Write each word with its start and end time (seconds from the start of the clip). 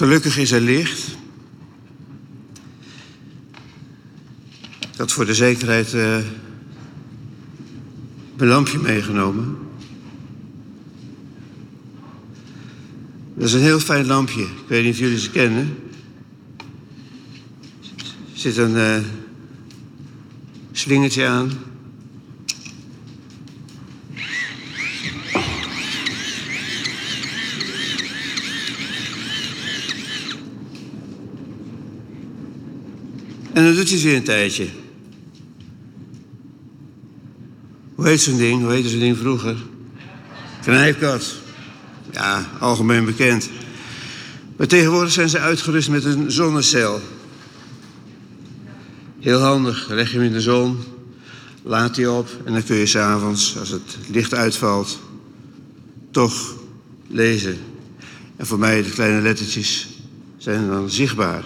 Gelukkig 0.00 0.38
is 0.38 0.50
er 0.50 0.60
licht. 0.60 1.16
Ik 4.80 4.96
had 4.96 5.12
voor 5.12 5.26
de 5.26 5.34
zekerheid 5.34 5.92
uh, 5.92 6.18
mijn 8.36 8.50
lampje 8.50 8.78
meegenomen. 8.78 9.58
Dat 13.34 13.48
is 13.48 13.52
een 13.52 13.60
heel 13.60 13.80
fijn 13.80 14.06
lampje. 14.06 14.42
Ik 14.42 14.68
weet 14.68 14.84
niet 14.84 14.92
of 14.92 14.98
jullie 14.98 15.18
ze 15.18 15.30
kennen. 15.30 15.78
Er 18.32 18.38
zit 18.38 18.56
een 18.56 18.74
uh, 18.74 18.98
slingertje 20.72 21.26
aan. 21.26 21.52
Dan 33.70 33.78
doet 33.78 33.90
hij 33.90 34.00
weer 34.02 34.16
een 34.16 34.22
tijdje. 34.22 34.68
Hoe 37.94 38.06
heet 38.06 38.20
zo'n 38.20 38.36
ding? 38.36 38.62
Hoe 38.62 38.72
heette 38.72 38.88
zo'n 38.88 38.98
ding 38.98 39.16
vroeger? 39.16 39.56
Knijpkat. 40.62 41.34
Ja, 42.12 42.50
algemeen 42.60 43.04
bekend. 43.04 43.50
Maar 44.56 44.66
tegenwoordig 44.66 45.12
zijn 45.12 45.28
ze 45.28 45.38
uitgerust 45.38 45.88
met 45.88 46.04
een 46.04 46.30
zonnecel. 46.30 47.00
Heel 49.20 49.40
handig. 49.40 49.88
leg 49.88 50.10
je 50.10 50.16
hem 50.16 50.26
in 50.26 50.32
de 50.32 50.40
zon, 50.40 50.78
laat 51.62 51.94
die 51.94 52.10
op 52.10 52.28
en 52.44 52.52
dan 52.52 52.64
kun 52.64 52.76
je 52.76 52.86
s'avonds, 52.86 53.58
als 53.58 53.68
het 53.68 53.98
licht 54.08 54.34
uitvalt, 54.34 55.00
toch 56.10 56.54
lezen. 57.06 57.58
En 58.36 58.46
voor 58.46 58.58
mij 58.58 58.82
de 58.82 58.90
kleine 58.90 59.20
lettertjes 59.20 59.88
zijn 60.38 60.68
dan 60.68 60.90
zichtbaar. 60.90 61.44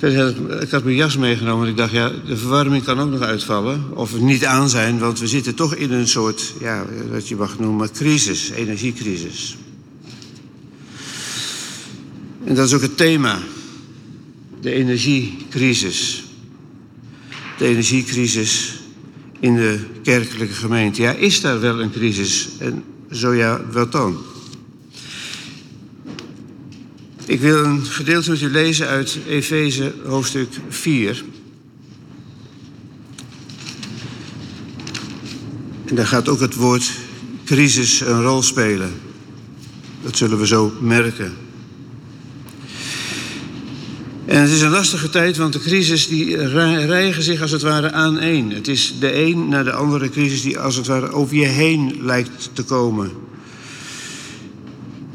Ik 0.00 0.70
had 0.70 0.84
mijn 0.84 0.96
jas 0.96 1.16
meegenomen 1.16 1.64
en 1.64 1.70
ik 1.70 1.76
dacht, 1.76 1.92
ja, 1.92 2.12
de 2.26 2.36
verwarming 2.36 2.84
kan 2.84 3.00
ook 3.00 3.10
nog 3.10 3.20
uitvallen. 3.20 3.96
Of 3.96 4.20
niet 4.20 4.44
aan 4.44 4.68
zijn, 4.68 4.98
want 4.98 5.18
we 5.18 5.26
zitten 5.26 5.54
toch 5.54 5.74
in 5.74 5.92
een 5.92 6.08
soort, 6.08 6.54
ja, 6.60 6.86
wat 7.10 7.28
je 7.28 7.36
mag 7.36 7.58
noemen, 7.58 7.92
crisis, 7.92 8.50
energiecrisis. 8.50 9.56
En 12.44 12.54
dat 12.54 12.66
is 12.66 12.74
ook 12.74 12.80
het 12.80 12.96
thema, 12.96 13.38
de 14.60 14.72
energiecrisis. 14.72 16.24
De 17.58 17.66
energiecrisis 17.66 18.80
in 19.40 19.54
de 19.54 19.78
kerkelijke 20.02 20.54
gemeente. 20.54 21.02
Ja, 21.02 21.12
is 21.12 21.40
daar 21.40 21.60
wel 21.60 21.80
een 21.80 21.90
crisis? 21.90 22.48
En 22.58 22.84
zo 23.10 23.34
ja, 23.34 23.60
wat 23.72 23.92
dan? 23.92 24.18
Ik 27.30 27.40
wil 27.40 27.64
een 27.64 27.84
gedeelte 27.84 28.30
met 28.30 28.40
u 28.40 28.50
lezen 28.50 28.86
uit 28.86 29.18
Efeze 29.28 29.92
hoofdstuk 30.04 30.48
4. 30.68 31.24
En 35.84 35.94
daar 35.94 36.06
gaat 36.06 36.28
ook 36.28 36.40
het 36.40 36.54
woord 36.54 36.90
crisis 37.44 38.00
een 38.00 38.22
rol 38.22 38.42
spelen. 38.42 38.92
Dat 40.02 40.16
zullen 40.16 40.38
we 40.38 40.46
zo 40.46 40.72
merken. 40.80 41.34
En 44.24 44.40
het 44.40 44.50
is 44.50 44.60
een 44.60 44.70
lastige 44.70 45.10
tijd, 45.10 45.36
want 45.36 45.52
de 45.52 45.60
crisis 45.60 46.08
die 46.08 46.36
rijgen 46.86 47.22
zich 47.22 47.42
als 47.42 47.50
het 47.50 47.62
ware 47.62 47.92
aan 47.92 48.18
één. 48.18 48.50
Het 48.50 48.68
is 48.68 48.94
de 49.00 49.14
een 49.14 49.48
naar 49.48 49.64
de 49.64 49.72
andere 49.72 50.08
crisis 50.08 50.42
die 50.42 50.58
als 50.58 50.76
het 50.76 50.86
ware 50.86 51.10
over 51.10 51.36
je 51.36 51.46
heen 51.46 51.96
lijkt 52.00 52.50
te 52.52 52.62
komen. 52.62 53.29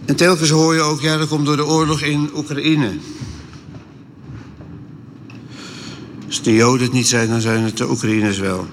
En 0.06 0.16
telkens 0.16 0.50
hoor 0.50 0.74
je 0.74 0.82
ook, 0.82 1.02
ja, 1.02 1.18
dat 1.18 1.28
komt 1.28 1.46
door 1.46 1.56
de 1.56 1.66
oorlog 1.66 2.02
in 2.02 2.30
Oekraïne. 2.36 2.92
Als 6.28 6.42
de 6.42 6.54
Joden 6.54 6.84
het 6.84 6.94
niet 6.94 7.08
zijn, 7.08 7.30
dan 7.30 7.42
zijn 7.42 7.64
het 7.64 7.78
de 7.78 7.90
Oekraïners 7.90 8.38
wel. 8.38 8.68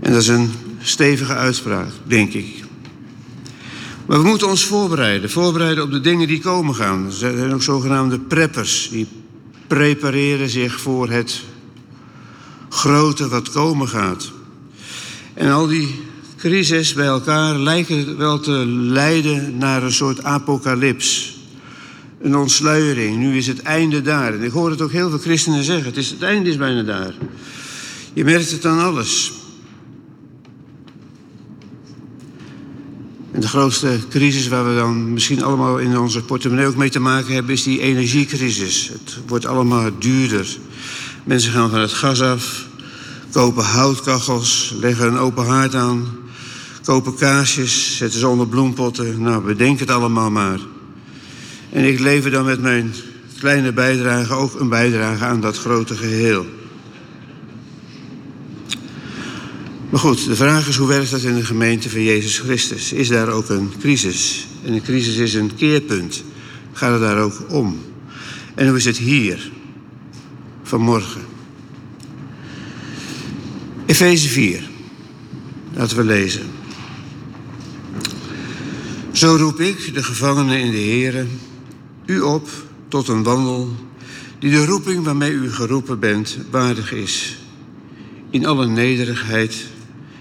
En 0.00 0.12
dat 0.12 0.22
is 0.22 0.28
een 0.28 0.50
stevige 0.78 1.34
uitspraak, 1.34 1.88
denk 2.04 2.32
ik. 2.32 2.64
Maar 4.06 4.22
we 4.22 4.28
moeten 4.28 4.48
ons 4.48 4.64
voorbereiden. 4.64 5.30
Voorbereiden 5.30 5.84
op 5.84 5.90
de 5.90 6.00
dingen 6.00 6.28
die 6.28 6.40
komen 6.40 6.74
gaan. 6.74 7.06
Er 7.06 7.12
zijn 7.12 7.54
ook 7.54 7.62
zogenaamde 7.62 8.18
preppers. 8.18 8.88
Die 8.90 9.06
prepareren 9.66 10.48
zich 10.48 10.80
voor 10.80 11.10
het 11.10 11.42
grote 12.68 13.28
wat 13.28 13.50
komen 13.50 13.88
gaat. 13.88 14.32
En 15.34 15.50
al 15.50 15.66
die 15.66 16.02
crisis 16.46 16.92
bij 16.92 17.06
elkaar 17.06 17.58
lijken 17.58 18.16
wel 18.16 18.40
te 18.40 18.66
leiden 18.66 19.58
naar 19.58 19.82
een 19.82 19.92
soort 19.92 20.22
apocalyps. 20.22 21.38
Een 22.20 22.36
ontsluiering. 22.36 23.16
Nu 23.16 23.36
is 23.36 23.46
het 23.46 23.62
einde 23.62 24.02
daar. 24.02 24.34
En 24.34 24.42
ik 24.42 24.50
hoor 24.50 24.70
het 24.70 24.80
ook 24.80 24.92
heel 24.92 25.08
veel 25.08 25.18
christenen 25.18 25.64
zeggen. 25.64 25.84
Het, 25.84 25.96
is, 25.96 26.10
het 26.10 26.22
einde 26.22 26.50
is 26.50 26.56
bijna 26.56 26.82
daar. 26.82 27.14
Je 28.12 28.24
merkt 28.24 28.50
het 28.50 28.64
aan 28.64 28.78
alles. 28.78 29.32
En 33.32 33.40
de 33.40 33.48
grootste 33.48 33.98
crisis 34.08 34.48
waar 34.48 34.68
we 34.68 34.74
dan 34.74 35.12
misschien 35.12 35.42
allemaal 35.42 35.78
in 35.78 35.98
onze 35.98 36.22
portemonnee 36.22 36.66
ook 36.66 36.76
mee 36.76 36.90
te 36.90 37.00
maken 37.00 37.34
hebben, 37.34 37.52
is 37.52 37.62
die 37.62 37.80
energiecrisis. 37.80 38.88
Het 38.92 39.18
wordt 39.26 39.46
allemaal 39.46 39.90
duurder. 39.98 40.58
Mensen 41.24 41.52
gaan 41.52 41.70
van 41.70 41.80
het 41.80 41.92
gas 41.92 42.20
af, 42.20 42.66
kopen 43.30 43.64
houtkachels, 43.64 44.74
leggen 44.80 45.06
een 45.06 45.18
open 45.18 45.46
haard 45.46 45.74
aan, 45.74 46.24
kopen 46.86 47.14
kaarsjes, 47.14 47.96
zetten 47.96 48.20
ze 48.20 48.28
onder 48.28 48.48
bloempotten. 48.48 49.22
Nou, 49.22 49.44
bedenk 49.44 49.78
het 49.78 49.90
allemaal 49.90 50.30
maar. 50.30 50.60
En 51.70 51.84
ik 51.84 51.98
lever 51.98 52.30
dan 52.30 52.44
met 52.44 52.60
mijn 52.60 52.92
kleine 53.38 53.72
bijdrage 53.72 54.34
ook 54.34 54.60
een 54.60 54.68
bijdrage 54.68 55.24
aan 55.24 55.40
dat 55.40 55.58
grote 55.58 55.96
geheel. 55.96 56.46
Maar 59.90 60.00
goed, 60.00 60.24
de 60.24 60.36
vraag 60.36 60.68
is 60.68 60.76
hoe 60.76 60.88
werkt 60.88 61.10
dat 61.10 61.22
in 61.22 61.34
de 61.34 61.44
gemeente 61.44 61.90
van 61.90 62.02
Jezus 62.02 62.38
Christus? 62.38 62.92
Is 62.92 63.08
daar 63.08 63.28
ook 63.28 63.48
een 63.48 63.72
crisis? 63.80 64.46
En 64.64 64.72
een 64.72 64.82
crisis 64.82 65.16
is 65.16 65.34
een 65.34 65.54
keerpunt. 65.54 66.24
Gaat 66.72 66.92
het 66.92 67.00
daar 67.00 67.18
ook 67.18 67.42
om? 67.48 67.80
En 68.54 68.68
hoe 68.68 68.76
is 68.76 68.84
het 68.84 68.98
hier, 68.98 69.50
vanmorgen? 70.62 71.22
Efeze 73.86 74.28
4. 74.28 74.68
Laten 75.72 75.96
we 75.96 76.04
lezen. 76.04 76.55
Zo 79.16 79.36
roep 79.36 79.60
ik, 79.60 79.94
de 79.94 80.02
gevangenen 80.02 80.60
in 80.60 80.70
de 80.70 80.76
Here, 80.76 81.26
u 82.06 82.20
op 82.20 82.48
tot 82.88 83.08
een 83.08 83.22
wandel 83.22 83.74
die 84.38 84.50
de 84.50 84.64
roeping 84.64 85.04
waarmee 85.04 85.30
u 85.30 85.52
geroepen 85.52 85.98
bent 85.98 86.38
waardig 86.50 86.92
is. 86.92 87.38
In 88.30 88.46
alle 88.46 88.66
nederigheid 88.66 89.66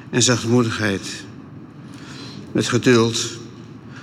en 0.09 0.23
zachtmoedigheid. 0.23 1.01
Met 2.51 2.67
geduld, 2.67 3.29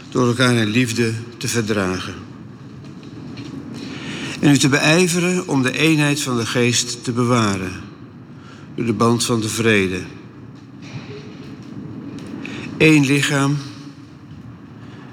door 0.08 0.26
elkaar 0.26 0.54
in 0.54 0.68
liefde 0.68 1.12
te 1.36 1.48
verdragen. 1.48 2.14
En 4.40 4.50
u 4.50 4.58
te 4.58 4.68
beijveren 4.68 5.48
om 5.48 5.62
de 5.62 5.78
eenheid 5.78 6.20
van 6.20 6.36
de 6.36 6.46
geest 6.46 7.04
te 7.04 7.12
bewaren. 7.12 7.72
Door 8.74 8.86
de 8.86 8.92
band 8.92 9.24
van 9.24 9.40
de 9.40 9.48
vrede. 9.48 10.00
Eén 12.78 13.04
lichaam 13.04 13.56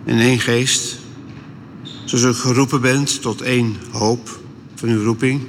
en 0.05 0.19
één 0.19 0.39
geest. 0.39 0.99
Zoals 2.05 2.37
u 2.37 2.41
geroepen 2.41 2.81
bent 2.81 3.21
tot 3.21 3.41
één 3.41 3.75
hoop 3.91 4.39
van 4.75 4.89
uw 4.89 5.03
roeping. 5.03 5.41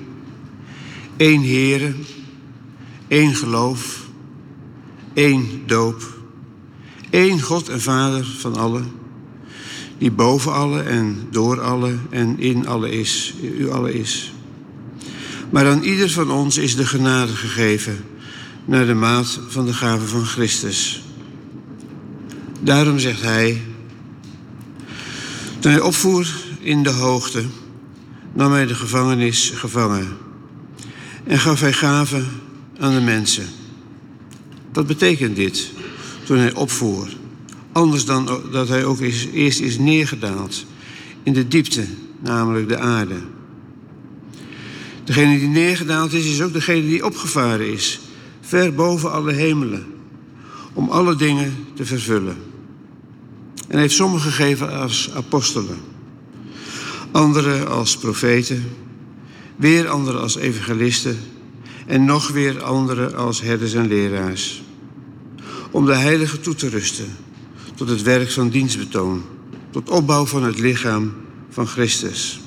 Eén 1.17 1.43
Heere, 1.43 1.95
één 3.09 3.35
geloof, 3.35 4.07
één 5.15 5.63
doop. 5.67 6.19
één 7.11 7.41
God 7.41 7.69
en 7.69 7.81
Vader 7.81 8.25
van 8.39 8.57
allen, 8.57 8.93
die 9.99 10.11
boven 10.11 10.53
alle 10.53 10.83
en 10.83 11.27
door 11.31 11.61
alle 11.61 11.95
en 12.11 12.39
in 12.39 12.67
alle 12.67 12.91
is, 12.91 13.35
u 13.59 13.71
alle 13.71 13.93
is. 13.93 14.33
Maar 15.51 15.67
aan 15.67 15.83
ieder 15.83 16.11
van 16.11 16.31
ons 16.31 16.57
is 16.57 16.77
de 16.77 16.87
genade 16.87 17.33
gegeven 17.33 18.05
naar 18.65 18.87
de 18.87 18.95
maat 18.95 19.41
van 19.49 19.67
de 19.67 19.75
gave 19.75 20.07
van 20.07 20.25
Christus. 20.25 21.03
Daarom 22.61 22.99
zegt 22.99 23.23
hij, 23.23 23.63
toen 25.61 25.73
hij 25.73 25.81
opvoer 25.81 26.27
in 26.61 26.83
de 26.83 26.91
hoogte, 26.91 27.45
nam 28.33 28.53
hij 28.53 28.67
de 28.67 28.75
gevangenis 28.75 29.53
gevangen 29.55 30.17
en 31.25 31.39
gaf 31.39 31.61
hij 31.61 31.73
gaven 31.73 32.27
aan 32.79 32.95
de 32.95 33.01
mensen. 33.01 33.47
Wat 34.73 34.87
betekent 34.87 35.37
dit 35.37 35.71
toen 36.25 36.39
hij 36.39 36.55
opvoer? 36.55 37.09
Anders 37.73 38.05
dan 38.05 38.43
dat 38.53 38.69
hij 38.69 38.85
ook 38.85 39.01
eerst 39.33 39.61
is 39.61 39.79
neergedaald 39.79 40.67
in 41.23 41.33
de 41.33 41.49
diepte, 41.49 41.85
namelijk 42.21 42.69
de 42.69 42.79
aarde. 42.79 43.21
Degene 45.05 45.39
die 45.39 45.49
neergedaald 45.49 46.13
is, 46.13 46.27
is 46.27 46.43
ook 46.43 46.53
degene 46.53 46.87
die 46.87 47.05
opgevaren 47.05 47.73
is, 47.73 48.01
ver 48.41 48.75
boven 48.75 49.13
alle 49.13 49.33
hemelen, 49.33 49.87
om 50.73 50.89
alle 50.89 51.17
dingen 51.17 51.67
te 51.75 51.85
vervullen. 51.85 52.50
En 53.71 53.79
heeft 53.79 53.95
sommigen 53.95 54.33
gegeven 54.33 54.73
als 54.73 55.11
apostelen, 55.15 55.79
anderen 57.11 57.69
als 57.69 57.97
profeten, 57.97 58.73
weer 59.57 59.89
anderen 59.89 60.21
als 60.21 60.37
evangelisten 60.37 61.19
en 61.87 62.05
nog 62.05 62.29
weer 62.29 62.63
anderen 62.63 63.15
als 63.15 63.41
herders 63.41 63.73
en 63.73 63.89
leraars. 63.89 64.63
Om 65.71 65.87
de 65.87 65.95
heiligen 65.95 66.41
toe 66.41 66.55
te 66.55 66.69
rusten 66.69 67.17
tot 67.75 67.89
het 67.89 68.03
werk 68.03 68.31
van 68.31 68.49
dienstbetoon, 68.49 69.23
tot 69.71 69.91
opbouw 69.91 70.27
van 70.27 70.45
het 70.45 70.59
lichaam 70.59 71.13
van 71.51 71.67
Christus. 71.67 72.41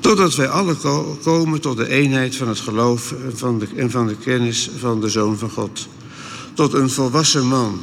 Totdat 0.00 0.34
wij 0.34 0.48
alle 0.48 0.76
komen 1.22 1.60
tot 1.60 1.76
de 1.76 1.88
eenheid 1.88 2.36
van 2.36 2.48
het 2.48 2.58
geloof 2.58 3.14
van 3.34 3.58
de, 3.58 3.66
en 3.76 3.90
van 3.90 4.06
de 4.06 4.16
kennis 4.16 4.70
van 4.78 5.00
de 5.00 5.08
Zoon 5.08 5.38
van 5.38 5.50
God. 5.50 5.88
Tot 6.54 6.72
een 6.72 6.90
volwassen 6.90 7.46
man, 7.46 7.80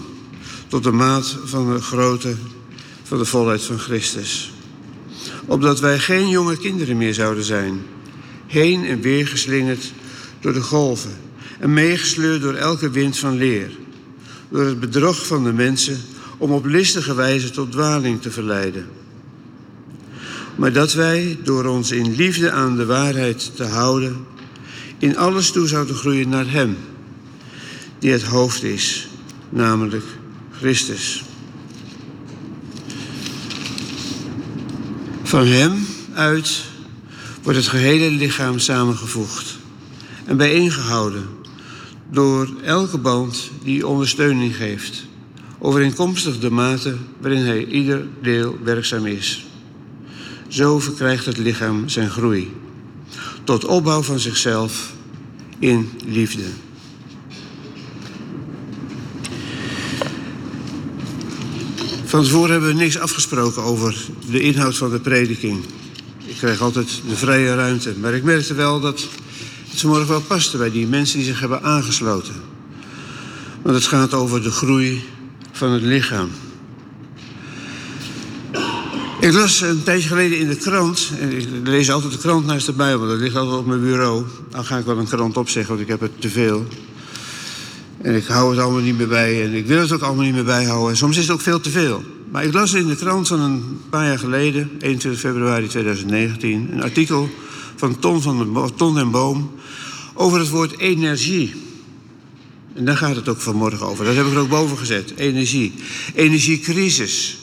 tot 0.71 0.83
de 0.83 0.91
maat 0.91 1.37
van 1.43 1.73
de 1.73 1.81
grootte 1.81 2.35
van 3.03 3.17
de 3.17 3.25
volheid 3.25 3.63
van 3.63 3.79
Christus. 3.79 4.53
Opdat 5.45 5.79
wij 5.79 5.99
geen 5.99 6.29
jonge 6.29 6.57
kinderen 6.57 6.97
meer 6.97 7.13
zouden 7.13 7.43
zijn, 7.43 7.81
heen 8.47 8.85
en 8.85 9.01
weer 9.01 9.27
geslingerd 9.27 9.93
door 10.39 10.53
de 10.53 10.61
golven 10.61 11.11
en 11.59 11.73
meegesleurd 11.73 12.41
door 12.41 12.53
elke 12.53 12.89
wind 12.89 13.17
van 13.17 13.37
leer, 13.37 13.71
door 14.49 14.65
het 14.65 14.79
bedrog 14.79 15.27
van 15.27 15.43
de 15.43 15.53
mensen 15.53 16.01
om 16.37 16.51
op 16.51 16.65
listige 16.65 17.15
wijze 17.15 17.49
tot 17.49 17.71
dwaling 17.71 18.21
te 18.21 18.31
verleiden. 18.31 18.87
Maar 20.55 20.73
dat 20.73 20.93
wij, 20.93 21.37
door 21.43 21.65
ons 21.65 21.91
in 21.91 22.15
liefde 22.15 22.51
aan 22.51 22.75
de 22.75 22.85
waarheid 22.85 23.51
te 23.55 23.63
houden, 23.63 24.25
in 24.97 25.17
alles 25.17 25.51
toe 25.51 25.67
zouden 25.67 25.95
groeien 25.95 26.29
naar 26.29 26.51
Hem, 26.51 26.77
die 27.99 28.11
het 28.11 28.23
hoofd 28.23 28.63
is, 28.63 29.07
namelijk 29.49 30.05
Christus. 30.61 31.23
Van 35.23 35.45
Hem 35.47 35.87
uit 36.13 36.63
wordt 37.43 37.57
het 37.57 37.67
gehele 37.67 38.11
lichaam 38.11 38.59
samengevoegd 38.59 39.57
en 40.25 40.37
bijeengehouden 40.37 41.27
door 42.11 42.49
elke 42.63 42.97
band 42.97 43.51
die 43.63 43.87
ondersteuning 43.87 44.55
geeft, 44.55 45.05
overeenkomstig 45.59 46.39
de 46.39 46.51
mate 46.51 46.95
waarin 47.19 47.45
hij 47.45 47.65
ieder 47.65 48.05
deel 48.21 48.57
werkzaam 48.63 49.05
is. 49.05 49.45
Zo 50.47 50.79
verkrijgt 50.79 51.25
het 51.25 51.37
lichaam 51.37 51.89
zijn 51.89 52.09
groei, 52.09 52.51
tot 53.43 53.65
opbouw 53.65 54.01
van 54.01 54.19
zichzelf 54.19 54.93
in 55.59 55.89
liefde. 56.05 56.45
Van 62.11 62.23
tevoren 62.23 62.51
hebben 62.51 62.69
we 62.69 62.75
niks 62.75 62.97
afgesproken 62.97 63.63
over 63.63 63.95
de 64.29 64.39
inhoud 64.39 64.77
van 64.77 64.89
de 64.89 64.99
prediking. 64.99 65.63
Ik 66.25 66.35
krijg 66.35 66.61
altijd 66.61 67.01
de 67.07 67.15
vrije 67.15 67.55
ruimte. 67.55 67.93
Maar 68.01 68.13
ik 68.13 68.23
merkte 68.23 68.53
wel 68.53 68.79
dat 68.79 69.07
het 69.69 69.79
vanmorgen 69.79 70.07
wel 70.07 70.21
paste 70.21 70.57
bij 70.57 70.71
die 70.71 70.87
mensen 70.87 71.17
die 71.17 71.27
zich 71.27 71.39
hebben 71.39 71.63
aangesloten. 71.63 72.33
Want 73.61 73.75
het 73.75 73.85
gaat 73.85 74.13
over 74.13 74.43
de 74.43 74.51
groei 74.51 75.03
van 75.51 75.71
het 75.71 75.81
lichaam. 75.81 76.29
Ik 79.19 79.33
las 79.33 79.61
een 79.61 79.83
tijdje 79.83 80.07
geleden 80.07 80.37
in 80.37 80.47
de 80.47 80.55
krant, 80.55 81.11
en 81.19 81.37
ik 81.37 81.47
lees 81.63 81.91
altijd 81.91 82.11
de 82.11 82.17
krant 82.17 82.45
naast 82.45 82.65
de 82.65 82.73
Bijbel, 82.73 83.07
dat 83.07 83.19
ligt 83.19 83.35
altijd 83.35 83.57
op 83.57 83.65
mijn 83.65 83.81
bureau. 83.81 84.25
Dan 84.49 84.65
ga 84.65 84.77
ik 84.77 84.85
wel 84.85 84.97
een 84.97 85.07
krant 85.07 85.37
opzeggen, 85.37 85.75
want 85.75 85.81
ik 85.81 85.91
heb 85.91 86.01
het 86.01 86.21
te 86.21 86.29
veel. 86.29 86.65
En 88.01 88.15
ik 88.15 88.25
hou 88.25 88.51
het 88.51 88.59
allemaal 88.59 88.81
niet 88.81 88.97
meer 88.97 89.07
bij 89.07 89.43
en 89.43 89.53
ik 89.53 89.65
wil 89.65 89.79
het 89.79 89.91
ook 89.91 90.01
allemaal 90.01 90.25
niet 90.25 90.33
meer 90.33 90.43
bijhouden. 90.43 90.89
En 90.89 90.97
soms 90.97 91.17
is 91.17 91.23
het 91.23 91.31
ook 91.31 91.41
veel 91.41 91.59
te 91.59 91.69
veel. 91.69 92.03
Maar 92.31 92.43
ik 92.43 92.53
las 92.53 92.73
in 92.73 92.87
de 92.87 92.95
krant 92.95 93.27
van 93.27 93.39
een 93.39 93.79
paar 93.89 94.05
jaar 94.05 94.19
geleden, 94.19 94.69
21 94.79 95.21
februari 95.21 95.67
2019, 95.67 96.69
een 96.71 96.83
artikel 96.83 97.29
van 97.75 97.99
Ton, 97.99 98.21
van 98.21 98.37
de, 98.37 98.69
Ton 98.75 98.97
en 98.97 99.11
Boom 99.11 99.51
over 100.13 100.39
het 100.39 100.49
woord 100.49 100.77
energie. 100.77 101.53
En 102.73 102.85
daar 102.85 102.97
gaat 102.97 103.15
het 103.15 103.29
ook 103.29 103.41
vanmorgen 103.41 103.85
over. 103.85 104.05
Dat 104.05 104.15
heb 104.15 104.25
ik 104.25 104.31
er 104.31 104.39
ook 104.39 104.49
boven 104.49 104.77
gezet. 104.77 105.13
Energie. 105.15 105.73
Energiecrisis. 106.13 107.37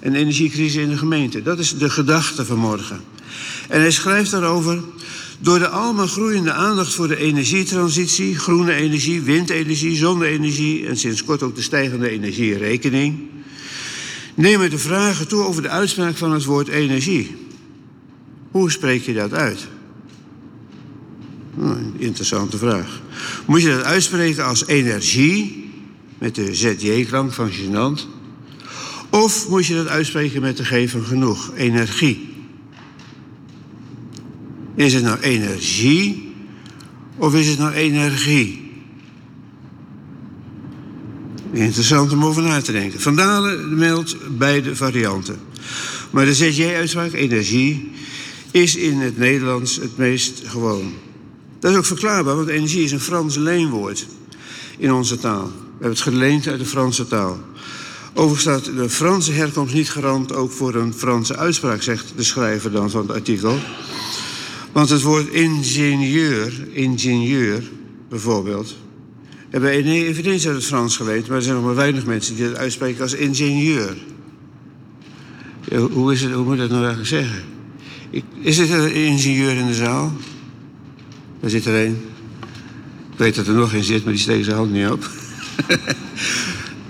Een 0.00 0.14
energiecrisis 0.14 0.82
in 0.82 0.88
de 0.88 0.96
gemeente. 0.96 1.42
Dat 1.42 1.58
is 1.58 1.78
de 1.78 1.90
gedachte 1.90 2.44
vanmorgen. 2.44 3.00
En 3.68 3.80
hij 3.80 3.90
schrijft 3.90 4.30
daarover. 4.30 4.82
Door 5.42 5.58
de 5.58 5.68
allemaal 5.68 6.06
groeiende 6.06 6.52
aandacht 6.52 6.94
voor 6.94 7.08
de 7.08 7.16
energietransitie, 7.16 8.38
groene 8.38 8.72
energie, 8.72 9.22
windenergie, 9.22 9.96
zonne-energie 9.96 10.86
en 10.86 10.96
sinds 10.96 11.24
kort 11.24 11.42
ook 11.42 11.54
de 11.54 11.62
stijgende 11.62 12.10
energierekening, 12.10 13.18
nemen 14.34 14.70
de 14.70 14.78
vragen 14.78 15.28
toe 15.28 15.42
over 15.42 15.62
de 15.62 15.68
uitspraak 15.68 16.16
van 16.16 16.32
het 16.32 16.44
woord 16.44 16.68
energie. 16.68 17.36
Hoe 18.50 18.70
spreek 18.70 19.02
je 19.02 19.14
dat 19.14 19.32
uit? 19.32 19.68
Een 21.58 21.94
interessante 21.96 22.58
vraag. 22.58 23.00
Moet 23.46 23.62
je 23.62 23.68
dat 23.68 23.84
uitspreken 23.84 24.44
als 24.44 24.66
energie, 24.66 25.70
met 26.18 26.34
de 26.34 26.54
ZJ-klank 26.54 27.32
van 27.32 27.50
gênant? 27.50 28.06
Of 29.10 29.48
moet 29.48 29.66
je 29.66 29.74
dat 29.74 29.88
uitspreken 29.88 30.40
met 30.40 30.56
de 30.56 30.64
G 30.64 30.90
van 30.90 31.04
genoeg, 31.04 31.52
energie? 31.54 32.31
Is 34.74 34.94
het 34.94 35.02
nou 35.02 35.20
energie 35.20 36.34
of 37.16 37.34
is 37.34 37.48
het 37.48 37.58
nou 37.58 37.72
energie? 37.72 38.70
Interessant 41.52 42.12
om 42.12 42.24
over 42.24 42.42
na 42.42 42.60
te 42.60 42.72
denken. 42.72 43.00
Van 43.00 43.16
Dalen 43.16 43.78
meldt 43.78 44.16
beide 44.38 44.76
varianten. 44.76 45.36
Maar 46.10 46.24
de 46.24 46.34
ZJ-uitspraak, 46.34 47.12
energie, 47.12 47.90
is 48.50 48.76
in 48.76 49.00
het 49.00 49.18
Nederlands 49.18 49.76
het 49.76 49.96
meest 49.96 50.42
gewoon. 50.44 50.92
Dat 51.58 51.70
is 51.70 51.76
ook 51.76 51.84
verklaarbaar, 51.84 52.36
want 52.36 52.48
energie 52.48 52.84
is 52.84 52.92
een 52.92 53.00
Frans 53.00 53.36
leenwoord 53.36 54.06
in 54.78 54.92
onze 54.92 55.18
taal. 55.18 55.44
We 55.44 55.52
hebben 55.70 55.90
het 55.90 56.00
geleend 56.00 56.46
uit 56.46 56.58
de 56.58 56.66
Franse 56.66 57.06
taal. 57.06 57.38
Overigens 58.14 58.42
staat 58.42 58.76
de 58.76 58.88
Franse 58.88 59.32
herkomst 59.32 59.74
niet 59.74 59.90
garant 59.90 60.34
ook 60.34 60.52
voor 60.52 60.74
een 60.74 60.94
Franse 60.94 61.36
uitspraak, 61.36 61.82
zegt 61.82 62.12
de 62.16 62.22
schrijver 62.22 62.70
dan 62.70 62.90
van 62.90 63.00
het 63.00 63.16
artikel. 63.16 63.58
Want 64.72 64.88
het 64.88 65.02
woord 65.02 65.28
ingenieur, 65.28 66.52
ingenieur 66.70 67.62
bijvoorbeeld, 68.08 68.76
hebben 69.50 69.70
we 69.70 69.76
eveneens 69.76 70.46
uit 70.46 70.56
het 70.56 70.64
Frans 70.64 70.96
geleend, 70.96 71.28
maar 71.28 71.36
er 71.36 71.42
zijn 71.42 71.54
nog 71.54 71.64
maar 71.64 71.74
weinig 71.74 72.06
mensen 72.06 72.36
die 72.36 72.48
dat 72.48 72.56
uitspreken 72.56 73.02
als 73.02 73.14
ingenieur. 73.14 73.96
hoe, 75.90 76.12
is 76.12 76.22
het, 76.22 76.32
hoe 76.32 76.44
moet 76.44 76.52
ik 76.52 76.60
dat 76.60 76.70
nou 76.70 76.84
eigenlijk 76.84 77.08
zeggen? 77.08 77.44
Ik, 78.10 78.24
is 78.40 78.58
er 78.58 78.70
een 78.70 78.94
ingenieur 78.94 79.56
in 79.56 79.66
de 79.66 79.74
zaal? 79.74 80.12
Daar 81.40 81.50
zit 81.50 81.66
er 81.66 81.84
een. 81.84 81.98
Ik 83.12 83.18
weet 83.18 83.34
dat 83.34 83.46
er 83.46 83.54
nog 83.54 83.72
een 83.72 83.84
zit, 83.84 84.04
maar 84.04 84.12
die 84.12 84.22
steekt 84.22 84.44
zijn 84.44 84.56
hand 84.56 84.72
niet 84.72 84.88
op. 84.88 85.00
dat 85.68 85.78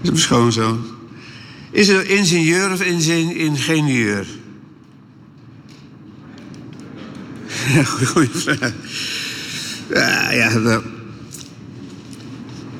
is 0.00 0.08
mijn 0.08 0.18
schoonzoon. 0.18 0.84
Is 1.70 1.88
er 1.88 2.10
ingenieur 2.10 2.72
of 2.72 2.82
ingenieur? 2.82 4.26
Ja, 7.74 7.84
goede 7.84 8.28
vraag. 8.32 8.72
Ja, 9.88 10.30
ja. 10.30 10.82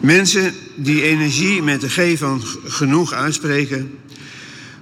Mensen 0.01 0.55
die 0.77 1.03
energie 1.03 1.63
met 1.63 1.81
de 1.81 1.89
G 1.89 2.19
van 2.19 2.43
genoeg 2.65 3.13
uitspreken, 3.13 3.99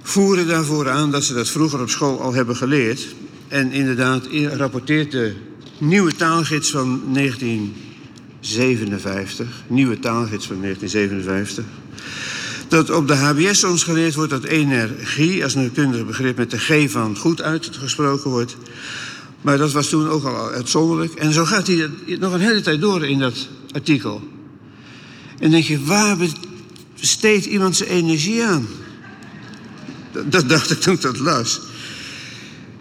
voeren 0.01 0.47
daarvoor 0.47 0.89
aan 0.89 1.11
dat 1.11 1.23
ze 1.23 1.33
dat 1.33 1.49
vroeger 1.49 1.81
op 1.81 1.89
school 1.89 2.21
al 2.21 2.33
hebben 2.33 2.55
geleerd. 2.55 3.07
En 3.47 3.71
inderdaad 3.71 4.27
rapporteert 4.53 5.11
de 5.11 5.33
nieuwe 5.77 6.15
taalgids 6.15 6.71
van 6.71 7.01
1957, 7.13 9.47
nieuwe 9.67 9.99
taalgids 9.99 10.47
van 10.47 10.61
1957, 10.61 11.63
dat 12.67 12.89
op 12.89 13.07
de 13.07 13.15
HBS 13.15 13.59
soms 13.59 13.83
geleerd 13.83 14.15
wordt 14.15 14.31
dat 14.31 14.43
energie 14.43 15.43
als 15.43 15.55
natuurkundig 15.55 16.05
begrip 16.05 16.37
met 16.37 16.51
de 16.51 16.59
G 16.59 16.91
van 16.91 17.17
goed 17.17 17.41
uitgesproken 17.41 18.29
wordt. 18.29 18.57
Maar 19.41 19.57
dat 19.57 19.71
was 19.71 19.89
toen 19.89 20.09
ook 20.09 20.23
al 20.23 20.49
uitzonderlijk. 20.49 21.13
En 21.13 21.33
zo 21.33 21.45
gaat 21.45 21.67
hij 21.67 21.89
nog 22.05 22.33
een 22.33 22.39
hele 22.39 22.61
tijd 22.61 22.81
door 22.81 23.05
in 23.05 23.19
dat 23.19 23.47
artikel. 23.71 24.21
En 25.39 25.51
denk 25.51 25.63
je, 25.63 25.83
waar 25.83 26.17
besteedt 26.99 27.45
iemand 27.45 27.75
zijn 27.75 27.89
energie 27.89 28.43
aan? 28.43 28.67
Dat 30.25 30.49
dacht 30.49 30.71
ik 30.71 30.79
toen 30.79 30.93
ik 30.93 31.01
dat 31.01 31.19
las. 31.19 31.61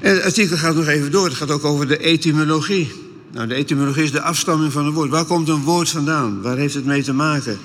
En 0.01 0.15
het 0.15 0.23
artikel 0.23 0.57
gaat 0.57 0.75
nog 0.75 0.87
even 0.87 1.11
door. 1.11 1.25
Het 1.25 1.35
gaat 1.35 1.51
ook 1.51 1.65
over 1.65 1.89
de 1.89 1.99
etymologie. 1.99 2.93
Nou, 3.33 3.47
de 3.47 3.55
etymologie 3.55 4.03
is 4.03 4.13
de 4.13 4.21
afstamming 4.21 4.73
van 4.73 4.87
een 4.87 4.93
woord. 4.93 5.11
Waar 5.11 5.25
komt 5.25 5.49
een 5.49 5.63
woord 5.63 5.89
vandaan? 5.89 6.43
Waar 6.43 6.57
heeft 6.57 6.75
het 6.75 6.85
mee 6.85 7.03
te 7.03 7.13
maken? 7.13 7.59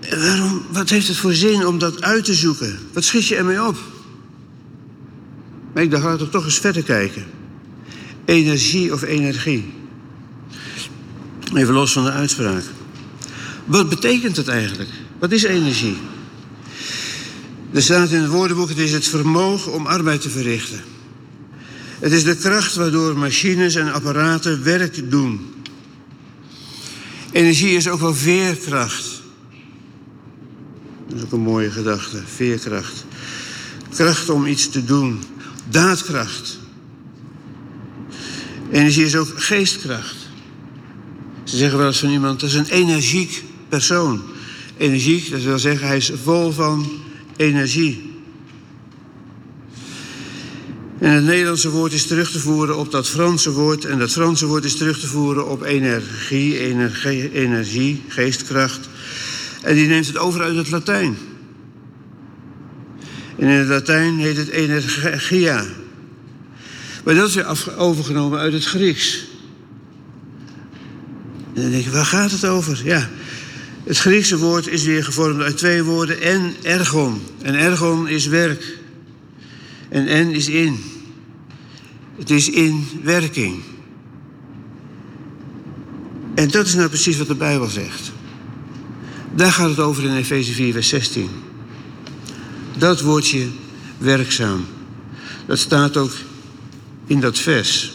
En 0.00 0.20
waarom, 0.20 0.62
wat 0.72 0.90
heeft 0.90 1.08
het 1.08 1.16
voor 1.16 1.34
zin 1.34 1.66
om 1.66 1.78
dat 1.78 2.02
uit 2.02 2.24
te 2.24 2.34
zoeken? 2.34 2.78
Wat 2.92 3.04
schiet 3.04 3.26
je 3.26 3.36
ermee 3.36 3.66
op? 3.66 3.76
Maar 5.76 5.84
ik 5.84 5.90
dacht, 5.90 6.04
laten 6.04 6.26
we 6.26 6.32
toch 6.32 6.44
eens 6.44 6.58
verder 6.58 6.82
kijken. 6.82 7.24
Energie 8.24 8.92
of 8.92 9.02
energie? 9.02 9.72
Even 11.54 11.74
los 11.74 11.92
van 11.92 12.04
de 12.04 12.10
uitspraak. 12.10 12.62
Wat 13.64 13.88
betekent 13.88 14.36
het 14.36 14.48
eigenlijk? 14.48 14.90
Wat 15.18 15.32
is 15.32 15.42
energie? 15.42 15.96
Er 17.72 17.82
staat 17.82 18.10
in 18.10 18.20
het 18.20 18.30
woordenboek: 18.30 18.68
het 18.68 18.78
is 18.78 18.92
het 18.92 19.08
vermogen 19.08 19.72
om 19.72 19.86
arbeid 19.86 20.20
te 20.20 20.30
verrichten. 20.30 20.80
Het 21.98 22.12
is 22.12 22.24
de 22.24 22.36
kracht 22.36 22.74
waardoor 22.74 23.18
machines 23.18 23.74
en 23.74 23.92
apparaten 23.92 24.62
werk 24.62 25.10
doen. 25.10 25.54
Energie 27.32 27.76
is 27.76 27.88
ook 27.88 28.00
wel 28.00 28.14
veerkracht. 28.14 29.22
Dat 31.08 31.16
is 31.18 31.24
ook 31.24 31.32
een 31.32 31.40
mooie 31.40 31.70
gedachte, 31.70 32.22
veerkracht. 32.34 33.04
Kracht 33.90 34.28
om 34.28 34.46
iets 34.46 34.68
te 34.68 34.84
doen, 34.84 35.20
daadkracht. 35.70 36.58
Energie 38.70 39.04
is 39.04 39.16
ook 39.16 39.32
geestkracht. 39.36 40.16
Ze 41.44 41.56
zeggen 41.56 41.78
wel 41.78 41.86
eens 41.86 41.98
van 41.98 42.10
iemand, 42.10 42.40
dat 42.40 42.48
is 42.48 42.54
een 42.54 42.68
energiek 42.68 43.44
persoon. 43.68 44.22
Energiek, 44.76 45.30
dat 45.30 45.42
wil 45.42 45.58
zeggen, 45.58 45.86
hij 45.86 45.96
is 45.96 46.10
vol 46.22 46.52
van 46.52 46.86
energie. 47.36 48.14
En 50.98 51.10
het 51.10 51.24
Nederlandse 51.24 51.70
woord 51.70 51.92
is 51.92 52.06
terug 52.06 52.30
te 52.30 52.38
voeren 52.38 52.76
op 52.76 52.90
dat 52.90 53.08
Franse 53.08 53.52
woord. 53.52 53.84
En 53.84 53.98
dat 53.98 54.12
Franse 54.12 54.46
woord 54.46 54.64
is 54.64 54.76
terug 54.76 55.00
te 55.00 55.06
voeren 55.06 55.48
op 55.48 55.62
energie, 55.62 56.58
energie, 56.58 57.32
energie 57.32 58.02
geestkracht. 58.08 58.88
En 59.62 59.74
die 59.74 59.86
neemt 59.86 60.06
het 60.06 60.18
over 60.18 60.42
uit 60.42 60.56
het 60.56 60.70
Latijn. 60.70 61.16
En 63.38 63.48
in 63.48 63.58
het 63.58 63.68
Latijn 63.68 64.18
heet 64.18 64.36
het 64.36 64.48
energia. 64.48 65.64
Maar 67.04 67.14
dat 67.14 67.28
is 67.28 67.68
overgenomen 67.76 68.38
uit 68.38 68.52
het 68.52 68.64
Grieks. 68.64 69.26
En 71.54 71.62
dan 71.62 71.70
denk 71.70 71.84
je, 71.84 71.90
waar 71.90 72.04
gaat 72.04 72.30
het 72.30 72.44
over? 72.44 72.80
Ja, 72.84 73.10
het 73.84 73.98
Griekse 73.98 74.38
woord 74.38 74.66
is 74.66 74.84
weer 74.84 75.04
gevormd 75.04 75.42
uit 75.42 75.56
twee 75.56 75.82
woorden 75.82 76.20
en 76.20 76.54
ergon. 76.62 77.20
En 77.42 77.54
ergon 77.54 78.08
is 78.08 78.26
werk. 78.26 78.78
En 79.88 80.06
en 80.06 80.30
is 80.30 80.48
in. 80.48 80.84
Het 82.18 82.30
is 82.30 82.50
in 82.50 82.86
werking. 83.02 83.62
En 86.34 86.50
dat 86.50 86.66
is 86.66 86.74
nou 86.74 86.88
precies 86.88 87.16
wat 87.16 87.26
de 87.26 87.34
Bijbel 87.34 87.68
zegt. 87.68 88.12
Daar 89.34 89.52
gaat 89.52 89.68
het 89.68 89.78
over 89.78 90.04
in 90.04 90.16
Efeze 90.16 90.52
4, 90.52 90.72
vers 90.72 90.88
16. 90.88 91.28
Dat 92.78 93.00
woordje 93.00 93.46
werkzaam. 93.98 94.64
Dat 95.46 95.58
staat 95.58 95.96
ook 95.96 96.12
in 97.06 97.20
dat 97.20 97.38
vers. 97.38 97.92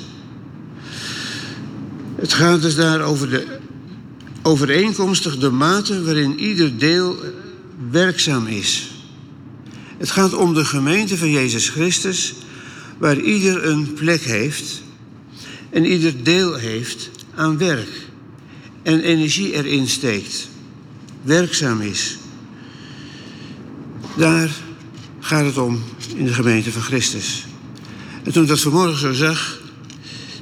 Het 2.16 2.34
gaat 2.34 2.62
dus 2.62 2.76
daar 2.76 3.02
over 3.02 3.30
de 3.30 3.60
overeenkomstig 4.42 5.38
de 5.38 5.50
mate 5.50 6.04
waarin 6.04 6.40
ieder 6.40 6.78
deel 6.78 7.16
werkzaam 7.92 8.48
is. 8.48 8.92
Het 9.98 10.10
gaat 10.10 10.34
om 10.34 10.54
de 10.54 10.66
gemeente 10.66 11.18
van 11.18 11.30
Jezus 11.30 11.70
Christus, 11.70 12.34
waar 12.98 13.20
ieder 13.20 13.66
een 13.66 13.94
plek 13.94 14.22
heeft 14.22 14.82
en 15.70 15.86
ieder 15.86 16.24
deel 16.24 16.56
heeft 16.56 17.10
aan 17.36 17.58
werk 17.58 18.08
en 18.84 19.00
energie 19.00 19.54
erin 19.54 19.88
steekt, 19.88 20.48
werkzaam 21.22 21.82
is. 21.82 22.18
Daar 24.18 24.50
gaat 25.22 25.46
het 25.46 25.58
om 25.58 25.84
in 26.16 26.26
de 26.26 26.34
gemeente 26.34 26.72
van 26.72 26.82
Christus. 26.82 27.46
En 28.24 28.32
toen 28.32 28.44
ik 28.44 28.50
dat 28.50 28.60
vanmorgen 28.60 28.98
zo 28.98 29.14
zag, 29.14 29.60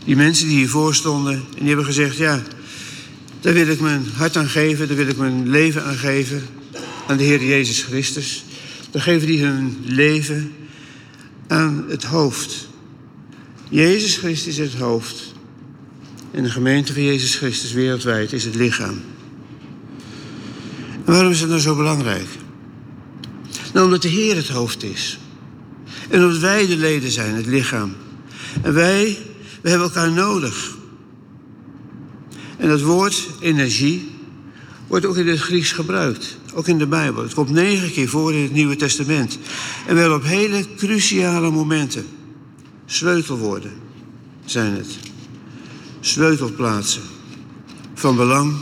die 0.06 0.16
mensen 0.16 0.48
die 0.48 0.58
hiervoor 0.58 0.96
stonden, 0.96 1.34
en 1.34 1.58
die 1.58 1.68
hebben 1.68 1.86
gezegd: 1.86 2.18
Ja, 2.18 2.44
daar 3.42 3.54
wil 3.54 3.68
ik 3.68 3.80
mijn 3.80 4.06
hart 4.16 4.38
aan 4.38 4.50
geven, 4.50 4.88
daar 4.88 4.98
wil 4.98 5.08
ik 5.08 5.18
mijn 5.18 5.50
leven 5.50 5.84
aan 5.84 5.98
geven, 5.98 6.44
aan 7.08 7.18
de 7.18 7.24
Heer 7.24 7.46
Jezus 7.46 7.84
Christus. 7.84 8.44
Dan 8.92 9.02
geven 9.02 9.28
die 9.28 9.44
hun 9.44 9.78
leven 9.86 10.52
aan 11.48 11.86
het 11.90 12.04
hoofd. 12.04 12.68
Jezus 13.70 14.18
Christus 14.18 14.58
is 14.58 14.72
het 14.72 14.82
hoofd. 14.82 15.34
En 16.32 16.44
de 16.44 16.50
gemeente 16.50 16.94
van 16.94 17.04
Jezus 17.04 17.36
Christus 17.36 17.72
wereldwijd 17.72 18.34
is 18.34 18.44
het 18.44 18.56
lichaam. 18.56 19.02
En 21.06 21.14
waarom 21.14 21.32
is 21.32 21.40
het 21.40 21.50
nou 21.50 21.62
zo 21.62 21.76
belangrijk? 21.76 22.28
Nou, 23.74 23.86
omdat 23.86 24.02
de 24.02 24.08
Heer 24.08 24.36
het 24.36 24.48
hoofd 24.48 24.84
is. 24.84 25.20
En 26.10 26.24
omdat 26.24 26.40
wij 26.40 26.68
de 26.68 26.78
leden 26.78 27.12
zijn, 27.12 27.36
het 27.36 27.46
lichaam. 27.46 27.96
En 28.62 28.74
wij, 28.74 29.18
we 29.62 29.70
hebben 29.70 29.88
elkaar 29.88 30.12
nodig. 30.12 30.78
En 32.58 32.70
dat 32.70 32.82
woord 32.82 33.28
energie 33.40 34.10
wordt 34.88 35.06
ook 35.06 35.18
in 35.18 35.28
het 35.28 35.40
Grieks 35.40 35.72
gebruikt. 35.72 36.38
Ook 36.54 36.68
in 36.68 36.78
de 36.78 36.88
Bijbel. 36.88 37.24
Het 37.24 37.34
komt 37.34 37.50
negen 37.50 37.92
keer 37.92 38.10
voor 38.10 38.34
in 38.34 38.44
het 38.44 38.52
Nieuwe 38.52 38.76
Testament. 38.76 39.40
En 39.88 39.96
wel 39.96 40.14
op 40.14 40.24
hele 40.24 40.66
cruciale 40.78 41.52
momenten. 41.52 42.06
Sleutelwoorden 42.86 43.74
zijn 44.46 44.74
het. 44.74 45.00
Sleutelplaatsen. 46.00 47.02
Van 47.94 48.16
belang 48.16 48.56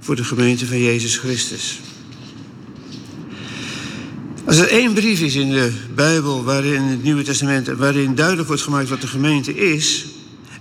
voor 0.00 0.16
de 0.16 0.24
gemeente 0.24 0.66
van 0.66 0.78
Jezus 0.78 1.18
Christus. 1.18 1.80
Als 4.46 4.58
er 4.58 4.68
één 4.68 4.92
brief 4.92 5.20
is 5.20 5.34
in 5.34 5.50
de 5.50 5.72
Bijbel, 5.94 6.44
waarin 6.44 6.74
in 6.74 6.82
het 6.82 7.02
Nieuwe 7.02 7.22
Testament, 7.22 7.66
waarin 7.66 8.14
duidelijk 8.14 8.46
wordt 8.46 8.62
gemaakt 8.62 8.88
wat 8.88 9.00
de 9.00 9.06
gemeente 9.06 9.54
is 9.54 10.06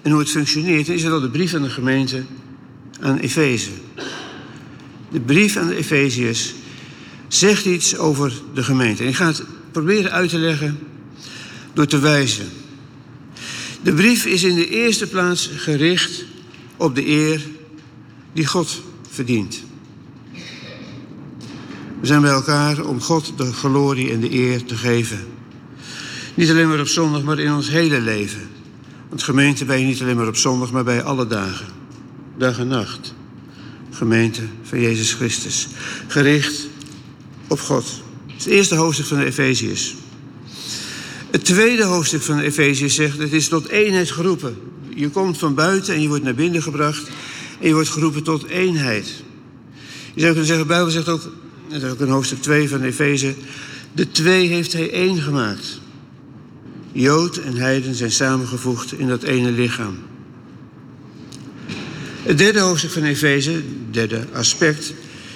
en 0.02 0.12
hoe 0.12 0.20
het 0.20 0.30
functioneert, 0.30 0.86
dan 0.86 0.96
is 0.96 1.04
het 1.04 1.12
al 1.12 1.20
de 1.20 1.30
brief 1.30 1.54
aan 1.54 1.62
de 1.62 1.70
gemeente 1.70 2.24
aan 3.00 3.18
Efeze. 3.18 3.70
De 5.12 5.20
brief 5.20 5.58
aan 5.58 5.68
de 5.68 5.76
Efeziërs 5.76 6.54
zegt 7.28 7.66
iets 7.66 7.98
over 7.98 8.34
de 8.54 8.64
gemeente. 8.64 9.04
En 9.04 9.10
ik 9.10 9.16
ga 9.16 9.28
het 9.28 9.44
proberen 9.72 10.12
uit 10.12 10.30
te 10.30 10.38
leggen 10.38 10.80
door 11.74 11.88
te 11.88 12.00
wijzen. 12.00 12.46
De 13.82 13.94
brief 13.94 14.26
is 14.26 14.44
in 14.44 14.56
de 14.56 14.70
eerste 14.70 15.08
plaats 15.08 15.50
gericht 15.56 16.26
op 16.78 16.96
de 16.96 17.08
eer 17.08 17.42
die 18.34 18.46
God 18.46 18.82
verdient. 19.10 19.65
We 22.06 22.12
zijn 22.12 22.24
bij 22.24 22.32
elkaar 22.32 22.86
om 22.86 23.02
God 23.02 23.34
de 23.38 23.54
glorie 23.54 24.12
en 24.12 24.20
de 24.20 24.34
eer 24.34 24.64
te 24.64 24.76
geven. 24.76 25.20
Niet 26.36 26.50
alleen 26.50 26.68
maar 26.68 26.80
op 26.80 26.88
zondag, 26.88 27.24
maar 27.24 27.40
in 27.40 27.54
ons 27.54 27.70
hele 27.70 28.02
leven. 28.02 28.50
Want 29.10 29.24
gemeente 29.24 29.66
ben 29.66 29.80
je 29.80 29.86
niet 29.86 30.02
alleen 30.02 30.16
maar 30.16 30.28
op 30.28 30.36
zondag, 30.36 30.72
maar 30.72 30.84
bij 30.84 31.04
alle 31.04 31.28
dagen. 31.28 31.66
Dag 32.38 32.60
en 32.60 32.68
nacht. 32.68 33.14
Gemeente 33.92 34.42
van 34.64 34.82
Jezus 34.82 35.14
Christus. 35.14 35.68
Gericht 36.08 36.68
op 37.48 37.60
God. 37.60 37.86
Het 38.34 38.46
eerste 38.46 38.76
hoofdstuk 38.76 39.06
van 39.06 39.18
de 39.18 39.26
Efeziërs. 39.26 39.96
Het 41.32 41.46
tweede 41.46 41.84
hoofdstuk 41.84 42.22
van 42.22 42.38
de 42.38 42.44
Efeziërs 42.44 42.96
zegt: 42.96 43.18
het 43.18 43.34
is 43.34 43.48
tot 43.48 43.68
eenheid 43.68 44.12
geroepen. 44.12 44.58
Je 44.96 45.10
komt 45.10 45.38
van 45.38 45.56
buiten 45.56 45.94
en 45.94 46.02
je 46.02 46.08
wordt 46.08 46.24
naar 46.24 46.36
binnen 46.36 46.62
gebracht. 46.62 47.08
En 47.60 47.68
je 47.68 47.74
wordt 47.74 47.90
geroepen 47.90 48.24
tot 48.24 48.46
eenheid. 48.46 49.24
Je 50.14 50.22
zou 50.22 50.32
kunnen 50.32 50.46
zeggen, 50.46 50.68
de 50.68 50.74
Bijbel 50.74 50.92
zegt 50.92 51.10
ook 51.10 51.32
dat 51.70 51.84
is 51.84 51.90
ook 51.90 52.00
in 52.00 52.08
hoofdstuk 52.08 52.42
2 52.42 52.70
van 52.70 52.82
Efeze. 52.82 53.36
De 53.92 54.12
twee 54.12 54.48
heeft 54.48 54.74
hij 54.74 54.92
één 54.92 55.22
gemaakt. 55.22 55.80
Jood 56.92 57.38
en 57.38 57.56
heiden 57.56 57.96
zijn 57.96 58.12
samengevoegd 58.12 58.94
in 58.94 59.08
dat 59.08 59.24
ene 59.24 59.52
lichaam. 59.52 59.98
Het 62.24 62.38
derde 62.38 62.60
hoofdstuk 62.60 62.92
van 62.92 63.04
Efeze, 63.04 63.62
derde 63.92 64.28
aspect, 64.34 64.94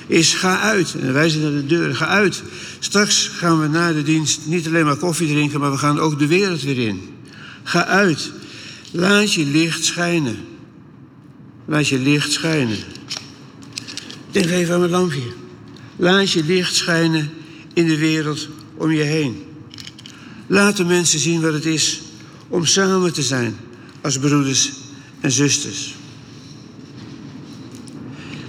is 0.07 0.33
ga 0.33 0.59
uit. 0.59 0.95
En 1.01 1.13
wij 1.13 1.29
zijn 1.29 1.43
naar 1.43 1.51
de 1.51 1.65
deur, 1.65 1.95
ga 1.95 2.05
uit. 2.05 2.43
Straks 2.79 3.27
gaan 3.27 3.62
we 3.62 3.67
na 3.67 3.93
de 3.93 4.03
dienst 4.03 4.39
niet 4.45 4.67
alleen 4.67 4.86
maar 4.86 4.95
koffie 4.95 5.27
drinken, 5.27 5.59
maar 5.59 5.71
we 5.71 5.77
gaan 5.77 6.00
ook 6.00 6.19
de 6.19 6.27
wereld 6.27 6.62
weer 6.62 6.88
in. 6.88 7.01
Ga 7.63 7.86
uit. 7.86 8.31
Laat 8.91 9.33
je 9.33 9.45
licht 9.45 9.86
schijnen. 9.86 10.38
Laat 11.65 11.88
je 11.88 12.00
licht 12.00 12.31
schijnen. 12.31 12.77
Denk 14.31 14.45
even 14.45 14.74
aan 14.74 14.79
mijn 14.79 14.91
lampje. 14.91 15.31
Laat 15.99 16.31
je 16.31 16.43
licht 16.43 16.75
schijnen 16.75 17.29
in 17.73 17.87
de 17.87 17.97
wereld 17.97 18.47
om 18.75 18.91
je 18.91 19.01
heen. 19.01 19.43
Laat 20.47 20.77
de 20.77 20.85
mensen 20.85 21.19
zien 21.19 21.41
wat 21.41 21.53
het 21.53 21.65
is 21.65 22.01
om 22.47 22.65
samen 22.65 23.13
te 23.13 23.23
zijn 23.23 23.57
als 24.01 24.19
broeders 24.19 24.71
en 25.19 25.31
zusters. 25.31 25.95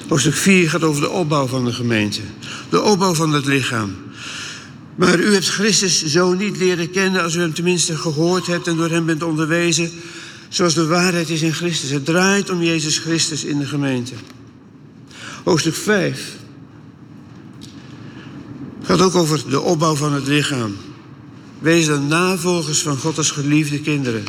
Hoofdstuk 0.08 0.34
4 0.34 0.70
gaat 0.70 0.82
over 0.82 1.00
de 1.00 1.10
opbouw 1.10 1.46
van 1.46 1.64
de 1.64 1.72
gemeente. 1.72 2.20
De 2.68 2.80
opbouw 2.80 3.14
van 3.14 3.32
het 3.32 3.46
lichaam. 3.46 3.96
Maar 4.94 5.20
u 5.20 5.32
hebt 5.32 5.48
Christus 5.48 6.04
zo 6.04 6.34
niet 6.34 6.56
leren 6.56 6.90
kennen 6.90 7.22
als 7.22 7.34
u 7.34 7.40
hem 7.40 7.54
tenminste 7.54 7.96
gehoord 7.96 8.46
hebt 8.46 8.66
en 8.66 8.76
door 8.76 8.90
hem 8.90 9.06
bent 9.06 9.22
onderwezen, 9.22 9.90
zoals 10.48 10.74
de 10.74 10.86
waarheid 10.86 11.30
is 11.30 11.42
in 11.42 11.54
Christus. 11.54 11.90
Het 11.90 12.04
draait 12.04 12.50
om 12.50 12.62
Jezus 12.62 12.98
Christus 12.98 13.44
in 13.44 13.58
de 13.58 13.66
gemeente. 13.66 14.14
Hoofdstuk 15.44 15.74
5 15.74 16.38
gaat 18.90 19.02
ook 19.02 19.14
over 19.14 19.50
de 19.50 19.60
opbouw 19.60 19.94
van 19.94 20.12
het 20.12 20.26
lichaam. 20.26 20.76
Wees 21.58 21.86
dan 21.86 22.06
navolgers 22.06 22.82
van 22.82 22.96
God 22.96 23.18
als 23.18 23.30
geliefde 23.30 23.80
kinderen. 23.80 24.24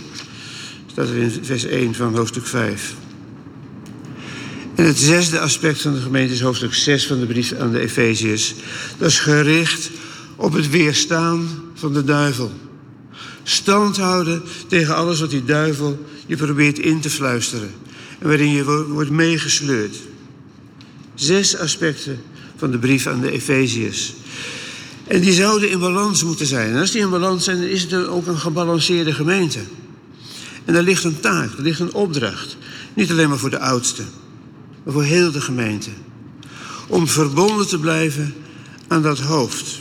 Staat 0.86 1.08
er 1.08 1.16
in 1.16 1.40
vers 1.42 1.66
1 1.66 1.96
van 1.96 2.16
hoofdstuk 2.16 2.48
5. 2.48 2.96
En 4.76 4.86
het 4.86 5.00
zesde 5.00 5.40
aspect 5.40 5.82
van 5.82 5.94
de 5.94 6.02
gemeente 6.02 6.34
is 6.34 6.42
hoofdstuk 6.42 6.74
6 6.74 7.08
van 7.08 7.20
de 7.20 7.26
brief 7.26 7.54
aan 7.54 7.72
de 7.72 7.80
Efeziërs. 7.80 8.54
Dat 8.98 9.10
is 9.10 9.20
gericht 9.20 9.90
op 10.36 10.54
het 10.54 10.70
weerstaan 10.70 11.48
van 11.74 11.94
de 11.94 12.04
duivel. 12.04 12.52
Stand 13.44 13.98
houden 13.98 14.44
tegen 14.68 14.96
alles 14.96 15.20
wat 15.20 15.30
die 15.30 15.46
duivel 15.46 16.06
je 16.26 16.36
probeert 16.36 16.80
in 16.80 17.00
te 17.00 17.10
fluisteren. 17.10 17.72
En 18.20 18.28
waarin 18.28 18.52
je 18.52 18.86
wordt 18.88 19.10
meegesleurd. 19.10 19.96
Zes 21.16 21.58
aspecten 21.58 22.22
van 22.56 22.72
de 22.72 22.80
brief 22.80 23.08
aan 23.08 23.22
de 23.22 23.32
Efeziërs. 23.32 24.14
En 25.12 25.22
die 25.22 25.34
zouden 25.34 25.70
in 25.70 25.80
balans 25.80 26.24
moeten 26.24 26.46
zijn. 26.46 26.74
En 26.74 26.80
als 26.80 26.92
die 26.92 27.02
in 27.02 27.10
balans 27.10 27.44
zijn, 27.44 27.58
dan 27.58 27.68
is 27.68 27.82
het 27.82 27.94
ook 27.94 28.28
een 28.28 28.38
gebalanceerde 28.38 29.14
gemeente. 29.14 29.60
En 30.66 30.74
daar 30.74 30.84
ligt 30.84 31.04
een 31.04 31.20
taak, 31.20 31.58
er 31.58 31.64
ligt 31.64 31.80
een 31.80 31.94
opdracht. 31.94 32.58
Niet 32.94 33.12
alleen 33.12 33.30
maar 33.30 33.38
voor 33.38 33.50
de 33.50 33.60
oudsten, 33.60 34.06
maar 34.84 34.94
voor 34.94 35.04
heel 35.04 35.32
de 35.32 35.42
gemeente. 35.42 35.90
Om 36.88 37.08
verbonden 37.08 37.68
te 37.68 37.80
blijven 37.80 38.34
aan 38.88 39.02
dat 39.02 39.20
hoofd. 39.20 39.80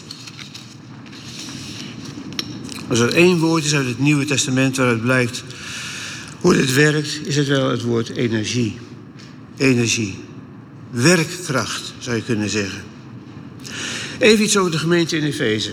Als 2.88 2.98
er 2.98 3.12
één 3.12 3.38
woord 3.38 3.64
is 3.64 3.74
uit 3.74 3.86
het 3.86 3.98
Nieuwe 3.98 4.24
Testament 4.24 4.76
waaruit 4.76 5.02
blijkt 5.02 5.44
hoe 6.40 6.54
dit 6.54 6.74
werkt, 6.74 7.20
is 7.24 7.36
het 7.36 7.48
wel 7.48 7.70
het 7.70 7.82
woord 7.82 8.08
energie. 8.08 8.78
Energie. 9.56 10.18
Werkkracht, 10.90 11.94
zou 11.98 12.16
je 12.16 12.22
kunnen 12.22 12.50
zeggen. 12.50 12.82
Even 14.20 14.44
iets 14.44 14.56
over 14.56 14.70
de 14.70 14.78
gemeente 14.78 15.16
in 15.16 15.24
Efeze. 15.24 15.72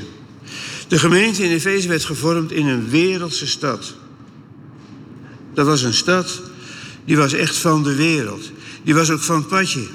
De 0.88 1.00
gemeente 1.00 1.44
in 1.44 1.51
Efeze 1.51 1.88
werd 1.88 2.06
gevormd 2.06 2.51
in 2.51 2.68
een 2.68 2.89
wereldse 2.89 3.48
stad. 3.48 3.96
Dat 5.54 5.66
was 5.66 5.82
een 5.82 5.94
stad 5.94 6.42
die 7.06 7.18
was 7.18 7.34
echt 7.34 7.58
van 7.58 7.84
de 7.84 7.96
wereld. 7.96 8.51
Die 8.84 8.94
was 8.94 9.10
ook 9.10 9.20
van 9.20 9.36
het 9.36 9.48
padje. 9.48 9.88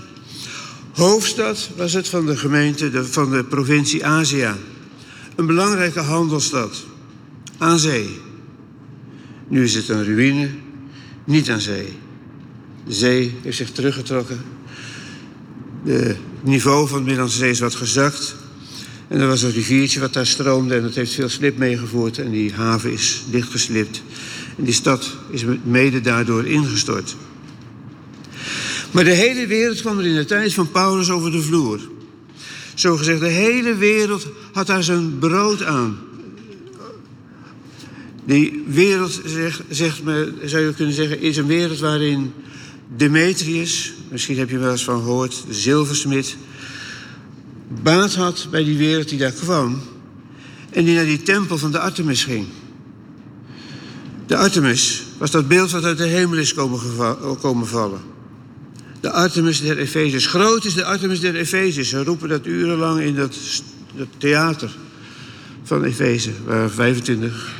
Hoofdstad 0.92 1.70
was 1.76 1.92
het 1.92 2.08
van 2.08 2.26
de 2.26 2.36
gemeente 2.36 3.04
van 3.04 3.30
de 3.30 3.44
provincie 3.44 4.06
Azië. 4.06 4.50
Een 5.36 5.46
belangrijke 5.46 6.00
handelsstad. 6.00 6.84
Aan 7.58 7.78
zee. 7.78 8.20
Nu 9.48 9.64
is 9.64 9.74
het 9.74 9.88
een 9.88 10.04
ruïne, 10.04 10.50
niet 11.24 11.50
aan 11.50 11.60
zee. 11.60 11.98
De 12.86 12.92
zee 12.92 13.34
heeft 13.42 13.56
zich 13.56 13.70
teruggetrokken. 13.70 14.40
Het 15.84 16.16
niveau 16.40 16.88
van 16.88 16.98
de 16.98 17.04
Middellandse 17.04 17.38
Zee 17.38 17.50
is 17.50 17.60
wat 17.60 17.74
gezakt. 17.74 18.40
En 19.12 19.20
er 19.20 19.26
was 19.26 19.42
een 19.42 19.52
riviertje 19.52 20.00
wat 20.00 20.12
daar 20.12 20.26
stroomde 20.26 20.74
en 20.74 20.82
dat 20.82 20.94
heeft 20.94 21.14
veel 21.14 21.28
slip 21.28 21.58
meegevoerd. 21.58 22.18
En 22.18 22.30
die 22.30 22.52
haven 22.52 22.92
is 22.92 23.22
dichtgeslipt. 23.30 24.02
En 24.56 24.64
die 24.64 24.74
stad 24.74 25.16
is 25.30 25.44
mede 25.62 26.00
daardoor 26.00 26.46
ingestort. 26.46 27.16
Maar 28.90 29.04
de 29.04 29.10
hele 29.10 29.46
wereld 29.46 29.80
kwam 29.80 29.98
er 29.98 30.06
in 30.06 30.14
de 30.14 30.24
tijd 30.24 30.54
van 30.54 30.70
Paulus 30.70 31.10
over 31.10 31.30
de 31.30 31.42
vloer. 31.42 31.80
Zo 32.74 32.96
gezegd, 32.96 33.20
de 33.20 33.26
hele 33.26 33.74
wereld 33.74 34.26
had 34.52 34.66
daar 34.66 34.82
zijn 34.82 35.18
brood 35.18 35.62
aan. 35.62 35.98
Die 38.24 38.64
wereld, 38.66 39.20
zegt, 39.24 39.62
zegt 39.68 40.02
me, 40.02 40.32
zou 40.44 40.64
je 40.64 40.74
kunnen 40.74 40.94
zeggen, 40.94 41.20
is 41.20 41.36
een 41.36 41.46
wereld 41.46 41.78
waarin 41.78 42.32
Demetrius, 42.96 43.92
misschien 44.10 44.38
heb 44.38 44.50
je 44.50 44.58
wel 44.58 44.70
eens 44.70 44.84
van 44.84 45.02
gehoord, 45.02 45.44
de 45.46 45.54
zilversmid, 45.54 46.36
baat 47.82 48.14
had 48.14 48.46
bij 48.50 48.64
die 48.64 48.76
wereld 48.76 49.08
die 49.08 49.18
daar 49.18 49.32
kwam 49.32 49.80
en 50.70 50.84
die 50.84 50.94
naar 50.94 51.04
die 51.04 51.22
tempel 51.22 51.58
van 51.58 51.72
de 51.72 51.78
Artemis 51.78 52.24
ging. 52.24 52.46
De 54.26 54.36
Artemis 54.36 55.06
was 55.18 55.30
dat 55.30 55.48
beeld 55.48 55.70
wat 55.70 55.84
uit 55.84 55.98
de 55.98 56.06
hemel 56.06 56.38
is 56.38 56.54
komen, 56.54 56.80
komen 57.40 57.66
vallen. 57.66 58.00
De 59.00 59.10
Artemis 59.10 59.60
der 59.60 59.78
Efezes. 59.78 60.26
Groot 60.26 60.64
is 60.64 60.74
de 60.74 60.84
Artemis 60.84 61.20
der 61.20 61.34
Efezes. 61.34 61.88
Ze 61.88 62.04
roepen 62.04 62.28
dat 62.28 62.46
urenlang 62.46 63.00
in 63.00 63.14
dat, 63.14 63.36
dat 63.96 64.06
theater 64.18 64.70
van 65.62 65.84
Efeze, 65.84 66.30
waar 66.44 66.70
25, 66.70 67.54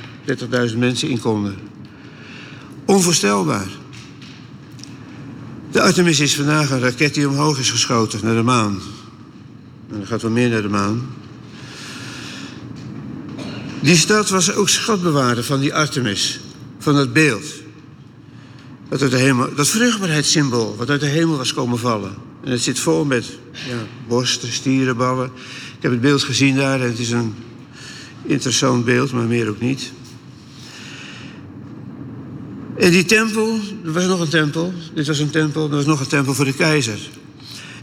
30.000 0.70 0.78
mensen 0.78 1.08
in 1.08 1.20
konden. 1.20 1.56
Onvoorstelbaar. 2.84 3.68
De 5.70 5.80
Artemis 5.80 6.20
is 6.20 6.36
vandaag 6.36 6.70
een 6.70 6.80
raket 6.80 7.14
die 7.14 7.28
omhoog 7.28 7.58
is 7.58 7.70
geschoten 7.70 8.20
naar 8.22 8.34
de 8.34 8.42
maan. 8.42 8.80
Er 10.00 10.06
gaat 10.06 10.22
wel 10.22 10.30
meer 10.30 10.48
naar 10.48 10.62
de 10.62 10.68
maan. 10.68 11.06
Die 13.80 13.96
stad 13.96 14.28
was 14.28 14.54
ook 14.54 14.68
schatbewaarder 14.68 15.44
van 15.44 15.60
die 15.60 15.74
Artemis, 15.74 16.40
van 16.78 16.94
dat 16.94 17.12
beeld. 17.12 17.44
Dat, 18.88 19.02
uit 19.02 19.10
de 19.10 19.16
hemel, 19.16 19.54
dat 19.54 19.68
vruchtbaarheidssymbool, 19.68 20.76
wat 20.76 20.90
uit 20.90 21.00
de 21.00 21.06
hemel 21.06 21.36
was 21.36 21.54
komen 21.54 21.78
vallen. 21.78 22.14
En 22.44 22.50
het 22.50 22.62
zit 22.62 22.78
vol 22.78 23.04
met 23.04 23.24
ja, 23.52 23.76
borsten, 24.08 24.52
stierenballen. 24.52 25.30
Ik 25.76 25.82
heb 25.82 25.90
het 25.90 26.00
beeld 26.00 26.22
gezien 26.22 26.56
daar 26.56 26.80
en 26.80 26.88
het 26.88 26.98
is 26.98 27.10
een 27.10 27.34
interessant 28.22 28.84
beeld, 28.84 29.12
maar 29.12 29.26
meer 29.26 29.48
ook 29.48 29.60
niet. 29.60 29.92
En 32.76 32.90
die 32.90 33.04
tempel, 33.04 33.60
er 33.84 33.92
was 33.92 34.06
nog 34.06 34.20
een 34.20 34.28
tempel. 34.28 34.72
Dit 34.94 35.06
was 35.06 35.18
een 35.18 35.30
tempel, 35.30 35.64
er 35.64 35.76
was 35.76 35.86
nog 35.86 36.00
een 36.00 36.06
tempel 36.06 36.34
voor 36.34 36.44
de 36.44 36.54
keizer. 36.54 36.98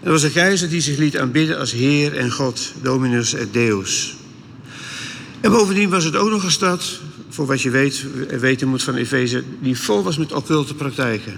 Er 0.03 0.11
was 0.11 0.23
een 0.23 0.31
keizer 0.31 0.69
die 0.69 0.81
zich 0.81 0.97
liet 0.97 1.17
aanbidden 1.17 1.59
als 1.59 1.71
Heer 1.71 2.17
en 2.17 2.31
God, 2.31 2.73
Dominus 2.81 3.33
et 3.33 3.53
Deus. 3.53 4.15
En 5.41 5.51
bovendien 5.51 5.89
was 5.89 6.03
het 6.03 6.15
ook 6.15 6.29
nog 6.29 6.43
een 6.43 6.51
stad, 6.51 6.99
voor 7.29 7.45
wat 7.45 7.61
je 7.61 7.69
weet, 7.69 8.05
weten 8.39 8.67
moet 8.67 8.83
van 8.83 8.95
Efeze, 8.95 9.43
die 9.61 9.79
vol 9.79 10.03
was 10.03 10.17
met 10.17 10.33
occulte 10.33 10.73
praktijken. 10.73 11.33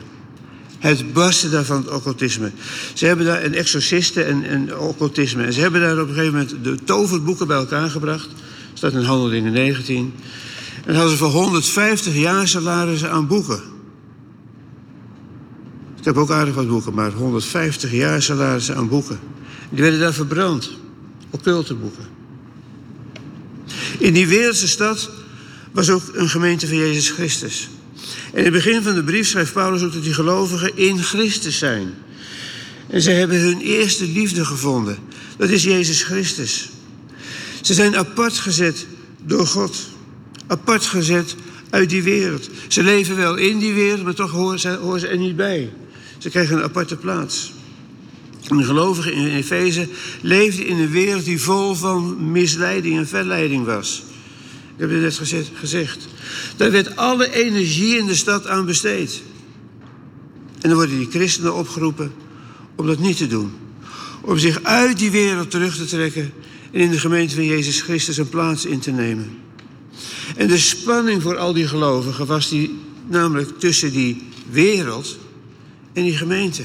Het 0.79 1.13
barstte 1.13 1.49
daarvan 1.49 1.77
het 1.77 1.91
occultisme. 1.91 2.51
Ze 2.93 3.05
hebben 3.05 3.25
daar 3.25 3.43
een 3.43 3.55
exorcisten 3.55 4.27
en, 4.27 4.43
en 4.43 4.77
occultisme. 4.77 5.43
En 5.43 5.53
ze 5.53 5.61
hebben 5.61 5.81
daar 5.81 6.01
op 6.01 6.07
een 6.07 6.13
gegeven 6.13 6.33
moment 6.33 6.63
de 6.63 6.77
toverboeken 6.83 7.47
bij 7.47 7.57
elkaar 7.57 7.89
gebracht. 7.89 8.29
staat 8.73 8.93
in 8.93 9.03
Handelingen 9.03 9.51
19. 9.51 10.13
En 10.85 10.93
hadden 10.93 11.11
ze 11.11 11.17
voor 11.17 11.29
150 11.29 12.15
jaar 12.15 12.47
salarissen 12.47 13.11
aan 13.11 13.27
boeken. 13.27 13.70
Ik 16.01 16.07
heb 16.07 16.17
ook 16.17 16.31
aardig 16.31 16.55
wat 16.55 16.67
boeken, 16.67 16.93
maar 16.93 17.11
150 17.11 17.91
jaar 17.91 18.21
salarissen 18.21 18.75
aan 18.75 18.87
boeken. 18.87 19.19
Die 19.69 19.81
werden 19.81 19.99
daar 19.99 20.13
verbrand. 20.13 20.71
Occulte 21.29 21.75
boeken. 21.75 22.05
In 23.97 24.13
die 24.13 24.27
wereldse 24.27 24.67
stad 24.67 25.09
was 25.71 25.89
ook 25.89 26.01
een 26.13 26.29
gemeente 26.29 26.67
van 26.67 26.77
Jezus 26.77 27.09
Christus. 27.09 27.69
En 28.33 28.37
in 28.37 28.43
het 28.43 28.53
begin 28.53 28.83
van 28.83 28.95
de 28.95 29.03
brief 29.03 29.27
schrijft 29.27 29.53
Paulus 29.53 29.83
ook 29.83 29.93
dat 29.93 30.03
die 30.03 30.13
gelovigen 30.13 30.77
in 30.77 31.03
Christus 31.03 31.57
zijn. 31.57 31.93
En 32.87 33.01
ze 33.01 33.11
hebben 33.11 33.39
hun 33.39 33.59
eerste 33.59 34.05
liefde 34.05 34.45
gevonden. 34.45 34.97
Dat 35.37 35.49
is 35.49 35.63
Jezus 35.63 36.03
Christus. 36.03 36.69
Ze 37.61 37.73
zijn 37.73 37.97
apart 37.97 38.37
gezet 38.37 38.85
door 39.25 39.47
God 39.47 39.89
apart 40.47 40.85
gezet 40.85 41.35
uit 41.69 41.89
die 41.89 42.03
wereld. 42.03 42.49
Ze 42.67 42.83
leven 42.83 43.15
wel 43.15 43.35
in 43.35 43.59
die 43.59 43.73
wereld, 43.73 44.03
maar 44.03 44.13
toch 44.13 44.31
horen 44.31 44.59
ze 44.99 45.07
er 45.07 45.17
niet 45.17 45.35
bij. 45.35 45.71
Ze 46.21 46.29
krijgen 46.29 46.57
een 46.57 46.63
aparte 46.63 46.95
plaats. 46.95 47.51
de 48.47 48.63
gelovigen 48.63 49.13
in 49.13 49.27
Efeze 49.27 49.87
leefden 50.21 50.65
in 50.65 50.77
een 50.77 50.91
wereld 50.91 51.25
die 51.25 51.41
vol 51.41 51.75
van 51.75 52.31
misleiding 52.31 52.97
en 52.97 53.07
verleiding 53.07 53.65
was. 53.65 54.03
Ik 54.75 54.79
heb 54.79 54.89
het 54.89 55.31
net 55.31 55.51
gezegd. 55.53 56.07
Daar 56.57 56.71
werd 56.71 56.95
alle 56.95 57.33
energie 57.33 57.97
in 57.97 58.05
de 58.05 58.15
stad 58.15 58.47
aan 58.47 58.65
besteed. 58.65 59.21
En 60.59 60.69
dan 60.69 60.73
worden 60.73 60.97
die 60.97 61.09
christenen 61.09 61.55
opgeroepen 61.55 62.13
om 62.75 62.87
dat 62.87 62.99
niet 62.99 63.17
te 63.17 63.27
doen. 63.27 63.51
Om 64.21 64.37
zich 64.37 64.63
uit 64.63 64.99
die 64.99 65.11
wereld 65.11 65.51
terug 65.51 65.75
te 65.75 65.85
trekken 65.85 66.33
en 66.71 66.79
in 66.79 66.91
de 66.91 66.99
gemeente 66.99 67.35
van 67.35 67.45
Jezus 67.45 67.81
Christus 67.81 68.17
een 68.17 68.29
plaats 68.29 68.65
in 68.65 68.79
te 68.79 68.91
nemen. 68.91 69.37
En 70.35 70.47
de 70.47 70.57
spanning 70.57 71.21
voor 71.21 71.37
al 71.37 71.53
die 71.53 71.67
gelovigen 71.67 72.25
was 72.25 72.49
die, 72.49 72.79
namelijk 73.07 73.59
tussen 73.59 73.91
die 73.91 74.21
wereld 74.49 75.17
en 75.93 76.03
die 76.03 76.17
gemeente. 76.17 76.63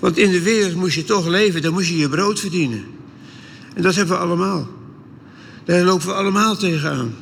Want 0.00 0.18
in 0.18 0.30
de 0.30 0.42
wereld 0.42 0.74
moest 0.74 0.94
je 0.94 1.04
toch 1.04 1.26
leven, 1.26 1.62
dan 1.62 1.72
moest 1.72 1.88
je 1.88 1.96
je 1.96 2.08
brood 2.08 2.40
verdienen. 2.40 2.84
En 3.74 3.82
dat 3.82 3.94
hebben 3.94 4.16
we 4.16 4.22
allemaal. 4.22 4.68
Daar 5.64 5.84
lopen 5.84 6.06
we 6.06 6.14
allemaal 6.14 6.56
tegenaan. 6.56 7.14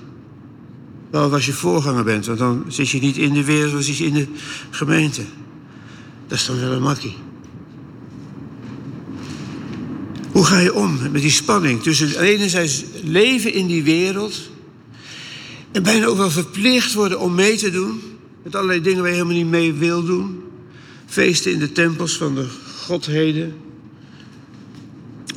Wel 1.11 1.33
als 1.33 1.47
je 1.47 1.53
voorganger 1.53 2.05
bent, 2.05 2.27
want 2.27 2.39
dan 2.39 2.65
zit 2.69 2.89
je 2.89 3.01
niet 3.01 3.17
in 3.17 3.33
de 3.33 3.45
wereld, 3.45 3.73
dan 3.73 3.83
zit 3.83 3.97
je 3.97 4.05
in 4.05 4.15
de 4.15 4.27
gemeente. 4.71 5.23
Dat 6.27 6.39
is 6.39 6.47
dan 6.47 6.61
wel 6.61 6.73
een 6.73 6.83
makkie. 6.83 7.17
Hoe 10.33 10.45
ga 10.45 10.59
je 10.59 10.75
om 10.75 10.99
met 11.13 11.23
die 11.23 11.31
spanning 11.31 11.83
tussen 11.83 12.21
enerzijds 12.21 12.85
leven 13.03 13.53
in 13.53 13.67
die 13.67 13.83
wereld 13.83 14.51
en 15.73 15.83
bijna 15.83 16.07
ook 16.07 16.17
wel 16.17 16.31
verplicht 16.31 16.95
worden 16.95 17.21
om 17.21 17.35
mee 17.35 17.57
te 17.57 17.71
doen. 17.71 18.01
Met 18.43 18.55
allerlei 18.55 18.81
dingen 18.81 18.99
waar 18.99 19.09
je 19.09 19.15
helemaal 19.15 19.37
niet 19.37 19.47
mee 19.47 19.73
wil 19.73 20.05
doen. 20.05 20.43
Feesten 21.09 21.53
in 21.53 21.59
de 21.59 21.73
tempels 21.73 22.17
van 22.17 22.35
de 22.35 22.47
godheden. 22.85 23.55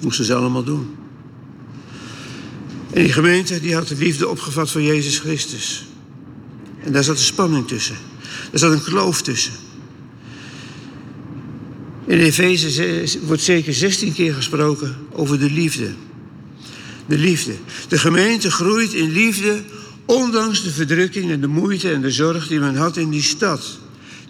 Moesten 0.01 0.25
ze 0.25 0.33
allemaal 0.33 0.63
doen. 0.63 0.95
En 2.93 3.03
die 3.03 3.13
gemeente 3.13 3.59
die 3.59 3.73
had 3.73 3.87
de 3.87 3.95
liefde 3.95 4.27
opgevat 4.27 4.71
voor 4.71 4.81
Jezus 4.81 5.19
Christus. 5.19 5.85
En 6.83 6.91
daar 6.91 7.03
zat 7.03 7.17
een 7.17 7.23
spanning 7.23 7.67
tussen. 7.67 7.95
Daar 8.49 8.59
zat 8.59 8.71
een 8.71 8.83
kloof 8.83 9.21
tussen. 9.21 9.53
In 12.05 12.19
Efeze 12.19 13.19
wordt 13.25 13.41
zeker 13.41 13.73
16 13.73 14.13
keer 14.13 14.33
gesproken 14.33 14.95
over 15.11 15.39
de 15.39 15.51
liefde. 15.51 15.93
De 17.05 17.17
liefde. 17.17 17.53
De 17.87 17.97
gemeente 17.97 18.51
groeit 18.51 18.93
in 18.93 19.11
liefde, 19.11 19.63
ondanks 20.05 20.63
de 20.63 20.71
verdrukking 20.71 21.31
en 21.31 21.41
de 21.41 21.47
moeite 21.47 21.91
en 21.91 22.01
de 22.01 22.11
zorg 22.11 22.47
die 22.47 22.59
men 22.59 22.75
had 22.75 22.97
in 22.97 23.09
die 23.09 23.21
stad. 23.21 23.79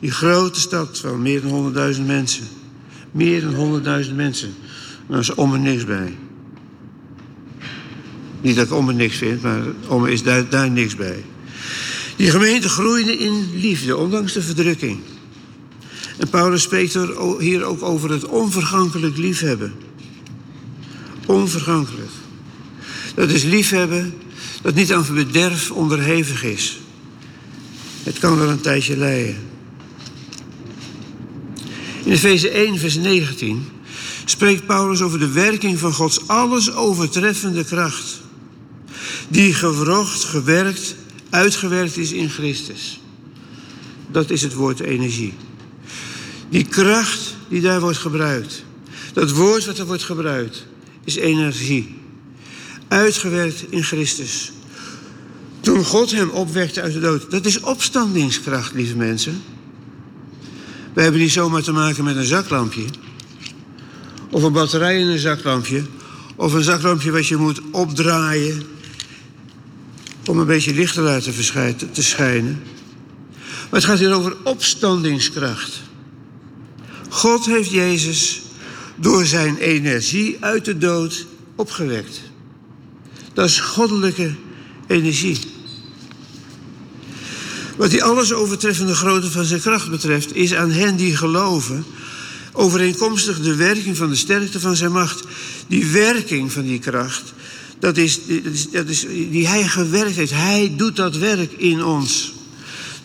Die 0.01 0.11
grote 0.11 0.59
stad 0.59 0.99
van 0.99 1.21
meer 1.21 1.41
dan 1.41 1.73
100.000 1.95 2.05
mensen. 2.05 2.47
Meer 3.11 3.41
dan 3.41 3.83
100.000 4.05 4.15
mensen. 4.15 4.53
Nou 5.07 5.19
is 5.19 5.33
om 5.33 5.53
er 5.53 5.59
niks 5.59 5.85
bij. 5.85 6.17
Niet 8.41 8.55
dat 8.55 8.65
ik 8.65 8.73
om 8.73 8.87
er 8.87 8.95
niks 8.95 9.17
vind, 9.17 9.41
maar 9.41 9.61
om 9.87 10.05
is 10.05 10.23
daar, 10.23 10.49
daar 10.49 10.71
niks 10.71 10.95
bij. 10.95 11.23
Die 12.15 12.31
gemeente 12.31 12.69
groeide 12.69 13.17
in 13.17 13.49
liefde, 13.53 13.97
ondanks 13.97 14.33
de 14.33 14.41
verdrukking. 14.41 14.99
En 16.17 16.29
Paulus 16.29 16.61
spreekt 16.61 16.93
er 16.93 17.39
hier 17.39 17.63
ook 17.63 17.81
over 17.81 18.11
het 18.11 18.25
onvergankelijk 18.25 19.17
liefhebben. 19.17 19.73
Onvergankelijk. 21.25 22.11
Dat 23.15 23.29
is 23.29 23.43
liefhebben 23.43 24.13
dat 24.61 24.75
niet 24.75 24.93
aan 24.93 25.05
bederf 25.13 25.71
onderhevig 25.71 26.43
is. 26.43 26.79
Het 28.03 28.19
kan 28.19 28.37
wel 28.37 28.49
een 28.49 28.61
tijdje 28.61 28.97
leiden. 28.97 29.50
In 32.11 32.17
Efeze 32.17 32.49
1, 32.49 32.77
vers 32.77 32.95
19 32.95 33.65
spreekt 34.25 34.65
Paulus 34.65 35.01
over 35.01 35.19
de 35.19 35.31
werking 35.31 35.79
van 35.79 35.93
Gods 35.93 36.27
alles 36.27 36.73
overtreffende 36.73 37.63
kracht. 37.63 38.21
Die 39.27 39.53
gewrocht, 39.53 40.23
gewerkt, 40.23 40.95
uitgewerkt 41.29 41.97
is 41.97 42.11
in 42.11 42.29
Christus. 42.29 42.99
Dat 44.07 44.29
is 44.29 44.41
het 44.41 44.53
woord 44.53 44.79
energie. 44.79 45.33
Die 46.49 46.65
kracht 46.65 47.35
die 47.47 47.61
daar 47.61 47.79
wordt 47.79 47.97
gebruikt. 47.97 48.63
Dat 49.13 49.31
woord 49.31 49.65
wat 49.65 49.77
er 49.77 49.85
wordt 49.85 50.03
gebruikt 50.03 50.65
is 51.03 51.15
energie. 51.15 51.95
Uitgewerkt 52.87 53.65
in 53.69 53.83
Christus. 53.83 54.51
Toen 55.59 55.83
God 55.83 56.11
hem 56.11 56.29
opwekte 56.29 56.81
uit 56.81 56.93
de 56.93 56.99
dood. 56.99 57.31
Dat 57.31 57.45
is 57.45 57.59
opstandingskracht, 57.59 58.73
lieve 58.73 58.95
mensen. 58.95 59.41
We 60.93 61.01
hebben 61.01 61.21
niet 61.21 61.31
zomaar 61.31 61.61
te 61.61 61.71
maken 61.71 62.03
met 62.03 62.15
een 62.15 62.25
zaklampje. 62.25 62.85
Of 64.29 64.43
een 64.43 64.53
batterij 64.53 64.99
in 64.99 65.07
een 65.07 65.19
zaklampje. 65.19 65.83
Of 66.35 66.53
een 66.53 66.63
zaklampje 66.63 67.11
wat 67.11 67.27
je 67.27 67.35
moet 67.35 67.61
opdraaien. 67.71 68.63
Om 70.25 70.39
een 70.39 70.45
beetje 70.45 70.73
licht 70.73 70.93
te 70.93 71.01
laten 71.01 71.33
te 71.91 72.03
schijnen. 72.03 72.63
Maar 73.69 73.79
het 73.79 73.89
gaat 73.89 73.99
hier 73.99 74.13
over 74.13 74.35
opstandingskracht. 74.43 75.81
God 77.09 77.45
heeft 77.45 77.71
Jezus 77.71 78.41
door 78.95 79.25
zijn 79.25 79.57
energie 79.57 80.37
uit 80.39 80.65
de 80.65 80.77
dood 80.77 81.25
opgewekt. 81.55 82.21
Dat 83.33 83.45
is 83.45 83.59
goddelijke 83.59 84.35
energie. 84.87 85.39
Wat 87.77 87.89
die 87.89 88.03
alles 88.03 88.33
overtreffende 88.33 88.95
grootte 88.95 89.31
van 89.31 89.45
zijn 89.45 89.61
kracht 89.61 89.89
betreft, 89.89 90.35
is 90.35 90.53
aan 90.53 90.71
hen 90.71 90.95
die 90.95 91.17
geloven 91.17 91.85
overeenkomstig 92.53 93.39
de 93.41 93.55
werking 93.55 93.97
van 93.97 94.09
de 94.09 94.15
sterkte 94.15 94.59
van 94.59 94.75
zijn 94.75 94.91
macht. 94.91 95.23
Die 95.67 95.85
werking 95.85 96.51
van 96.51 96.63
die 96.63 96.79
kracht, 96.79 97.33
dat 97.79 97.97
is, 97.97 98.19
dat 98.25 98.53
is, 98.53 98.69
dat 98.69 98.87
is 98.87 99.05
die 99.29 99.47
hij 99.47 99.63
gewerkt 99.63 100.15
heeft. 100.15 100.31
Hij 100.31 100.73
doet 100.77 100.95
dat 100.95 101.17
werk 101.17 101.51
in 101.51 101.83
ons. 101.83 102.33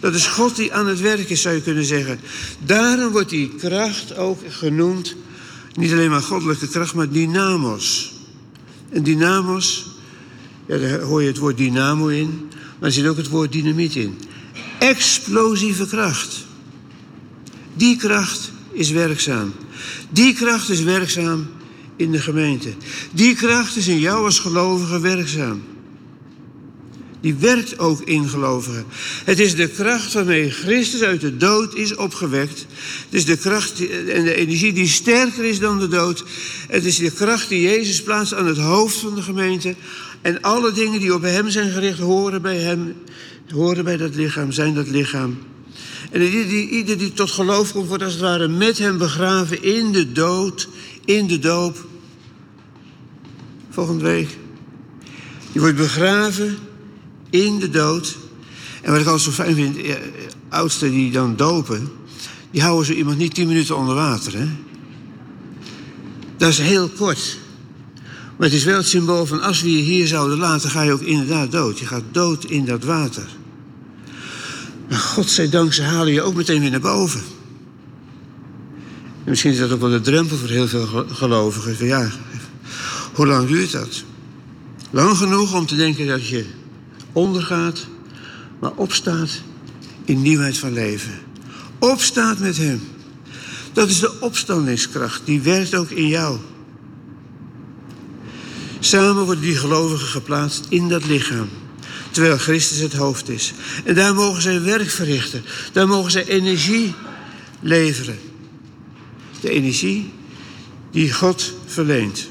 Dat 0.01 0.15
is 0.15 0.27
God 0.27 0.57
die 0.57 0.73
aan 0.73 0.87
het 0.87 1.01
werk 1.01 1.31
is, 1.31 1.41
zou 1.41 1.55
je 1.55 1.61
kunnen 1.61 1.85
zeggen. 1.85 2.21
Daarom 2.65 3.13
wordt 3.13 3.31
die 3.31 3.55
kracht 3.59 4.17
ook 4.17 4.41
genoemd, 4.49 5.15
niet 5.75 5.93
alleen 5.93 6.11
maar 6.11 6.23
goddelijke 6.23 6.69
kracht, 6.69 6.95
maar 6.95 7.11
dynamos. 7.11 8.13
En 8.91 9.03
dynamos, 9.03 9.87
ja, 10.67 10.79
daar 10.79 11.01
hoor 11.01 11.23
je 11.23 11.29
het 11.29 11.39
woord 11.39 11.57
dynamo 11.57 12.07
in, 12.07 12.49
maar 12.51 12.89
er 12.89 12.93
zit 12.93 13.07
ook 13.07 13.17
het 13.17 13.29
woord 13.29 13.53
dynamiet 13.53 13.95
in. 13.95 14.19
Explosieve 14.79 15.87
kracht. 15.87 16.47
Die 17.75 17.97
kracht 17.97 18.51
is 18.73 18.91
werkzaam. 18.91 19.55
Die 20.11 20.35
kracht 20.35 20.69
is 20.69 20.83
werkzaam 20.83 21.47
in 21.97 22.13
de 22.13 22.21
gemeente. 22.21 22.75
Die 23.13 23.35
kracht 23.35 23.77
is 23.77 23.89
in 23.89 23.99
jou 23.99 24.25
als 24.25 24.39
gelovige 24.39 25.01
werkzaam 25.01 25.63
die 27.27 27.35
werkt 27.35 27.79
ook 27.79 28.01
in 28.01 28.29
gelovigen. 28.29 28.85
Het 29.25 29.39
is 29.39 29.55
de 29.55 29.69
kracht 29.69 30.13
waarmee 30.13 30.51
Christus 30.51 31.03
uit 31.03 31.21
de 31.21 31.37
dood 31.37 31.75
is 31.75 31.95
opgewekt. 31.95 32.67
Het 33.05 33.15
is 33.15 33.25
de 33.25 33.37
kracht 33.37 33.81
en 33.89 34.25
de 34.25 34.35
energie 34.35 34.73
die 34.73 34.89
sterker 34.89 35.45
is 35.45 35.59
dan 35.59 35.79
de 35.79 35.89
dood. 35.89 36.25
Het 36.69 36.85
is 36.85 36.97
de 36.97 37.11
kracht 37.11 37.49
die 37.49 37.61
Jezus 37.61 38.03
plaatst 38.03 38.35
aan 38.35 38.47
het 38.47 38.59
hoofd 38.59 38.97
van 38.97 39.15
de 39.15 39.23
gemeente. 39.23 39.75
En 40.27 40.43
alle 40.43 40.73
dingen 40.73 41.01
die 41.01 41.15
op 41.15 41.23
hem 41.23 41.51
zijn 41.51 41.71
gericht 41.71 41.99
horen 41.99 42.43
bij 42.43 42.57
hem, 42.57 42.95
horen 43.53 43.85
bij 43.85 43.97
dat 43.97 44.15
lichaam, 44.15 44.53
zijn 44.53 44.75
dat 44.75 44.89
lichaam. 44.89 45.39
En 46.11 46.23
ieder 46.23 46.49
die, 46.49 46.69
ieder 46.69 46.99
die 46.99 47.13
tot 47.13 47.31
geloof 47.31 47.73
komt, 47.73 47.89
wordt 47.89 48.03
als 48.03 48.13
het 48.13 48.23
ware 48.23 48.49
met 48.49 48.79
hem 48.79 48.99
begraven 48.99 49.63
in 49.63 49.93
de 49.93 50.13
dood, 50.13 50.69
in 51.05 51.27
de 51.27 51.39
doop. 51.39 51.87
Volgende 53.71 54.05
week. 54.05 54.37
Je 55.53 55.61
wordt 55.61 55.77
begraven 55.77 56.59
in 57.31 57.59
de 57.59 57.71
dood. 57.71 58.17
En 58.83 58.91
wat 58.93 59.01
ik 59.01 59.07
altijd 59.07 59.25
zo 59.25 59.43
fijn 59.43 59.55
vind, 59.55 59.79
oudsten 60.49 60.91
die 60.91 61.11
dan 61.11 61.37
dopen, 61.37 61.89
die 62.51 62.63
houden 62.63 62.87
zo 62.87 62.93
iemand 62.93 63.19
niet 63.19 63.35
tien 63.35 63.49
minuten 63.49 63.77
onder 63.77 63.95
water. 63.95 64.39
Hè? 64.39 64.47
Dat 66.37 66.49
is 66.49 66.59
heel 66.59 66.89
kort. 66.89 67.39
Maar 68.37 68.49
het 68.49 68.57
is 68.57 68.65
wel 68.65 68.77
het 68.77 68.89
symbool 68.89 69.27
van 69.27 69.43
als 69.43 69.63
we 69.63 69.73
je 69.73 69.83
hier 69.83 70.07
zouden 70.07 70.39
laten, 70.39 70.71
ga 70.71 70.83
je 70.83 70.93
ook 70.93 71.01
inderdaad 71.01 71.53
dood. 71.53 71.79
Je 71.79 71.87
gaat 71.87 72.03
dood 72.11 72.45
in 72.45 72.65
dat 72.65 72.85
water. 72.85 73.27
Maar 74.89 74.99
godzijdank, 74.99 75.73
ze 75.73 75.83
halen 75.83 76.13
je 76.13 76.23
ook 76.23 76.35
meteen 76.35 76.61
weer 76.61 76.71
naar 76.71 76.81
boven. 76.81 77.21
En 79.25 79.33
misschien 79.33 79.53
is 79.53 79.59
dat 79.59 79.73
ook 79.73 79.81
wel 79.81 79.91
de 79.91 80.01
drempel 80.01 80.37
voor 80.37 80.49
heel 80.49 80.69
veel 80.69 80.87
gelovigen. 81.09 81.87
Ja, 81.87 82.11
hoe 83.13 83.27
lang 83.27 83.49
duurt 83.49 83.73
dat? 83.73 84.05
Lang 84.91 85.17
genoeg 85.17 85.55
om 85.55 85.67
te 85.67 85.77
denken 85.77 86.07
dat 86.07 86.29
je 86.29 86.45
ondergaat, 87.13 87.87
maar 88.61 88.73
opstaat 88.73 89.43
in 90.05 90.23
nieuwheid 90.23 90.59
van 90.59 90.73
leven. 90.73 91.13
Opstaat 91.79 92.39
met 92.39 92.57
Hem. 92.57 92.81
Dat 93.73 93.89
is 93.89 94.01
de 94.01 94.21
opstandingskracht, 94.21 95.21
die 95.25 95.41
werkt 95.41 95.75
ook 95.75 95.91
in 95.91 96.07
jou. 96.07 96.39
Samen 98.87 99.25
worden 99.25 99.45
die 99.45 99.57
gelovigen 99.57 100.07
geplaatst 100.07 100.67
in 100.69 100.89
dat 100.89 101.07
lichaam, 101.07 101.49
terwijl 102.11 102.39
Christus 102.39 102.79
het 102.79 102.93
hoofd 102.93 103.29
is. 103.29 103.53
En 103.85 103.95
daar 103.95 104.15
mogen 104.15 104.43
zij 104.43 104.63
werk 104.63 104.91
verrichten, 104.91 105.45
daar 105.73 105.89
mogen 105.89 106.11
zij 106.11 106.27
energie 106.27 106.95
leveren. 107.61 108.19
De 109.41 109.51
energie 109.51 110.13
die 110.91 111.13
God 111.13 111.53
verleent. 111.67 112.29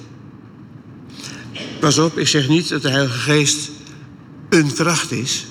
Pas 1.79 1.97
op, 1.97 2.17
ik 2.17 2.27
zeg 2.27 2.47
niet 2.47 2.69
dat 2.69 2.81
de 2.81 2.89
Heilige 2.89 3.19
Geest 3.19 3.71
een 4.49 4.73
kracht 4.73 5.11
is. 5.11 5.45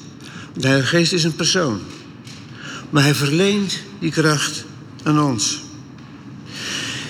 De 0.54 0.66
Heilige 0.66 0.96
Geest 0.96 1.12
is 1.12 1.24
een 1.24 1.36
persoon. 1.36 1.80
Maar 2.90 3.02
hij 3.02 3.14
verleent 3.14 3.80
die 3.98 4.10
kracht 4.10 4.64
aan 5.02 5.20
ons. 5.20 5.63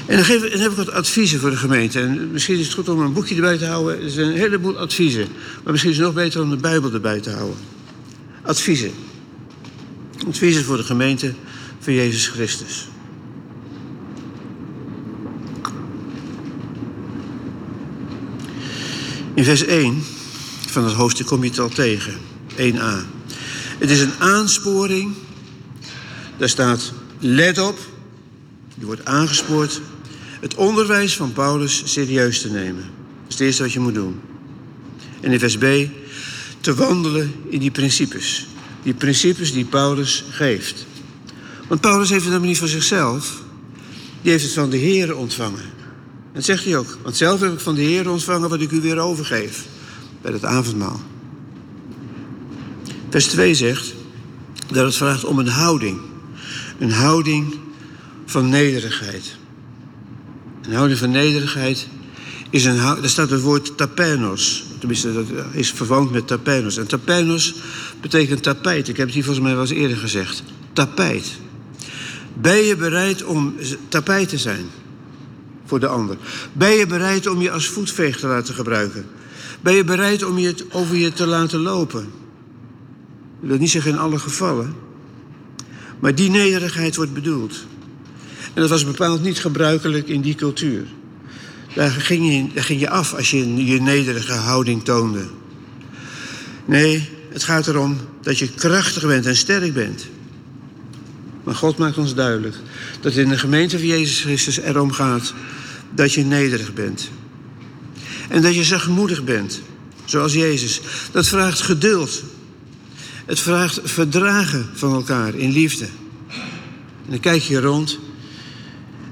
En 0.07 0.17
dan, 0.17 0.25
geef, 0.25 0.51
dan 0.51 0.61
heb 0.61 0.71
ik 0.71 0.77
wat 0.77 0.91
adviezen 0.91 1.41
voor 1.41 1.51
de 1.51 1.57
gemeente. 1.57 2.01
En 2.01 2.31
misschien 2.31 2.59
is 2.59 2.65
het 2.65 2.75
goed 2.75 2.89
om 2.89 3.01
een 3.01 3.13
boekje 3.13 3.35
erbij 3.35 3.59
te 3.59 3.67
houden. 3.67 4.03
Er 4.03 4.11
zijn 4.11 4.29
een 4.29 4.37
heleboel 4.37 4.79
adviezen. 4.79 5.29
Maar 5.63 5.73
misschien 5.73 5.93
is 5.93 5.97
het 5.97 6.07
nog 6.07 6.15
beter 6.15 6.43
om 6.43 6.51
de 6.51 6.57
Bijbel 6.57 6.93
erbij 6.93 7.21
te 7.21 7.31
houden. 7.31 7.57
Adviezen. 8.43 8.91
Adviezen 10.29 10.65
voor 10.65 10.77
de 10.77 10.83
gemeente 10.83 11.35
van 11.79 11.93
Jezus 11.93 12.29
Christus. 12.29 12.89
In 19.35 19.45
vers 19.45 19.65
1 19.65 20.03
van 20.69 20.85
het 20.85 20.93
hoofdstuk 20.93 21.27
kom 21.27 21.43
je 21.43 21.51
het 21.51 21.59
al 21.59 21.69
tegen. 21.69 22.15
1a. 22.57 23.07
Het 23.79 23.91
is 23.91 24.01
een 24.01 24.13
aansporing. 24.19 25.15
Daar 26.37 26.49
staat, 26.49 26.93
let 27.19 27.59
op. 27.59 27.79
Je 28.75 28.85
wordt 28.85 29.05
aangespoord. 29.05 29.81
Het 30.45 30.55
onderwijs 30.55 31.17
van 31.17 31.33
Paulus 31.33 31.83
serieus 31.85 32.41
te 32.41 32.51
nemen. 32.51 32.83
Dat 32.83 33.29
is 33.29 33.35
het 33.35 33.41
eerste 33.41 33.63
wat 33.63 33.73
je 33.73 33.81
moet 33.81 33.95
doen. 33.95 34.21
En 35.21 35.33
in 35.33 35.39
vers 35.39 35.57
B, 35.57 35.65
te 36.61 36.75
wandelen 36.75 37.35
in 37.49 37.59
die 37.59 37.71
principes. 37.71 38.47
Die 38.83 38.95
principes 38.95 39.53
die 39.53 39.65
Paulus 39.65 40.25
geeft. 40.31 40.87
Want 41.69 41.81
Paulus 41.81 42.11
heeft 42.11 42.25
het 42.25 42.33
namelijk 42.33 42.53
niet 42.53 42.71
van 42.71 42.81
zichzelf. 42.81 43.43
Die 44.23 44.31
heeft 44.31 44.45
het 44.45 44.53
van 44.53 44.71
de 44.71 44.77
Heer 44.77 45.17
ontvangen. 45.17 45.65
Dat 46.33 46.45
zegt 46.45 46.65
hij 46.65 46.77
ook. 46.77 46.99
Want 47.03 47.17
zelf 47.17 47.41
heb 47.41 47.53
ik 47.53 47.61
van 47.61 47.75
de 47.75 47.83
Heer 47.83 48.11
ontvangen 48.11 48.49
wat 48.49 48.61
ik 48.61 48.71
u 48.71 48.81
weer 48.81 48.99
overgeef 48.99 49.65
bij 50.23 50.33
het 50.33 50.45
avondmaal. 50.45 51.01
Vers 53.11 53.27
2 53.27 53.55
zegt 53.55 53.95
dat 54.73 54.85
het 54.85 54.97
vraagt 54.97 55.25
om 55.25 55.39
een 55.39 55.49
houding. 55.49 56.01
Een 56.79 56.93
houding 56.93 57.55
van 58.27 58.49
nederigheid. 58.49 59.37
Een 60.67 60.75
houding 60.75 60.99
van 60.99 61.11
nederigheid 61.11 61.89
is 62.51 62.65
een 62.65 62.77
daar 62.77 63.09
staat 63.09 63.31
het 63.31 63.41
woord 63.41 63.77
tapenos. 63.77 64.65
Tenminste, 64.79 65.13
dat 65.13 65.27
is 65.53 65.71
verwant 65.71 66.11
met 66.11 66.27
tapijnos. 66.27 66.77
En 66.77 66.87
tapijnos 66.87 67.55
betekent 68.01 68.43
tapijt. 68.43 68.89
Ik 68.89 68.97
heb 68.97 69.07
het 69.07 69.15
hier 69.15 69.25
volgens 69.25 69.45
mij 69.45 69.55
wel 69.55 69.63
eens 69.63 69.73
eerder 69.73 69.97
gezegd. 69.97 70.43
Tapijt. 70.73 71.33
Ben 72.35 72.57
je 72.57 72.77
bereid 72.77 73.25
om 73.25 73.55
tapijt 73.89 74.29
te 74.29 74.39
zijn 74.39 74.65
voor 75.65 75.81
de 75.81 75.87
ander? 75.87 76.17
Ben 76.53 76.71
je 76.71 76.87
bereid 76.87 77.27
om 77.27 77.41
je 77.41 77.51
als 77.51 77.67
voetveeg 77.67 78.19
te 78.19 78.27
laten 78.27 78.55
gebruiken? 78.55 79.07
Ben 79.61 79.75
je 79.75 79.85
bereid 79.85 80.25
om 80.25 80.39
je 80.39 80.55
over 80.71 80.97
je 80.97 81.13
te 81.13 81.27
laten 81.27 81.61
lopen? 81.61 82.03
Ik 83.41 83.49
wil 83.49 83.59
niet 83.59 83.71
zeggen 83.71 83.91
in 83.91 83.99
alle 83.99 84.19
gevallen. 84.19 84.75
Maar 86.01 86.15
die 86.15 86.31
nederigheid 86.31 86.97
wordt 86.97 87.15
bedoeld. 87.15 87.67
En 88.55 88.61
dat 88.61 88.71
was 88.71 88.85
bepaald 88.85 89.23
niet 89.23 89.39
gebruikelijk 89.39 90.09
in 90.09 90.21
die 90.21 90.35
cultuur. 90.35 90.87
Daar 91.75 91.91
ging 91.91 92.51
je, 92.55 92.61
ging 92.61 92.81
je 92.81 92.91
af 92.91 93.15
als 93.15 93.31
je 93.31 93.65
je 93.65 93.81
nederige 93.81 94.33
houding 94.33 94.85
toonde. 94.85 95.25
Nee, 96.65 97.09
het 97.29 97.45
gaat 97.45 97.67
erom 97.67 97.97
dat 98.23 98.39
je 98.39 98.49
krachtig 98.49 99.07
bent 99.07 99.27
en 99.27 99.37
sterk 99.37 99.75
bent. 99.75 100.07
Maar 101.45 101.55
God 101.55 101.79
maakt 101.79 101.99
ons 101.99 102.15
duidelijk 102.15 102.55
dat 103.01 103.15
het 103.15 103.25
in 103.25 103.29
de 103.29 103.39
gemeente 103.39 103.79
van 103.79 103.87
Jezus 103.87 104.21
Christus 104.21 104.61
erom 104.61 104.93
gaat 104.93 105.35
dat 105.95 106.13
je 106.13 106.25
nederig 106.25 106.75
bent. 106.75 107.11
En 108.29 108.43
dat 108.43 108.55
je 108.55 108.65
zachtmoedig 108.65 109.25
bent, 109.25 109.61
zoals 110.05 110.33
Jezus. 110.33 110.81
Dat 111.13 111.27
vraagt 111.27 111.61
geduld. 111.61 112.23
Het 113.27 113.41
vraagt 113.41 113.81
verdragen 113.85 114.69
van 114.75 114.93
elkaar 114.93 115.35
in 115.35 115.53
liefde. 115.53 115.85
En 117.05 117.11
dan 117.11 117.21
kijk 117.21 117.43
je 117.43 117.61
rond 117.61 117.99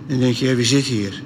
en 0.06 0.18
denk 0.18 0.34
je, 0.34 0.54
wie 0.54 0.64
zit 0.64 0.84
hier? 0.84 1.22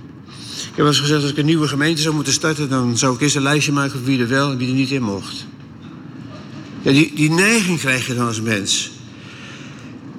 Ik 0.56 0.76
heb 0.76 0.86
eens 0.86 1.00
gezegd, 1.00 1.22
als 1.22 1.30
ik 1.30 1.36
een 1.38 1.44
nieuwe 1.44 1.68
gemeente 1.68 2.02
zou 2.02 2.14
moeten 2.14 2.32
starten... 2.32 2.68
dan 2.68 2.98
zou 2.98 3.14
ik 3.14 3.20
eerst 3.20 3.36
een 3.36 3.42
lijstje 3.42 3.72
maken 3.72 3.90
van 3.90 4.04
wie 4.04 4.20
er 4.20 4.28
wel 4.28 4.50
en 4.50 4.58
wie 4.58 4.68
er 4.68 4.74
niet 4.74 4.90
in 4.90 5.02
mocht. 5.02 5.46
Ja, 6.82 6.92
die, 6.92 7.12
die 7.14 7.30
neiging 7.30 7.78
krijg 7.78 8.06
je 8.06 8.14
dan 8.14 8.26
als 8.26 8.40
mens. 8.40 8.90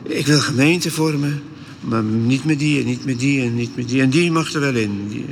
Ik 0.04 0.26
wil 0.26 0.40
gemeente 0.40 0.92
vormen, 0.92 1.42
maar 1.82 2.04
niet 2.04 2.44
met 2.44 2.60
die 2.60 2.80
en 2.80 2.86
niet 2.86 3.06
met 3.06 3.20
die 3.20 3.42
en 3.42 3.56
niet 3.56 3.76
met 3.76 3.90
die. 3.90 4.02
En 4.02 4.10
die 4.10 4.32
mag 4.32 4.54
er 4.54 4.60
wel 4.60 4.76
in. 4.76 5.08
Die... 5.08 5.26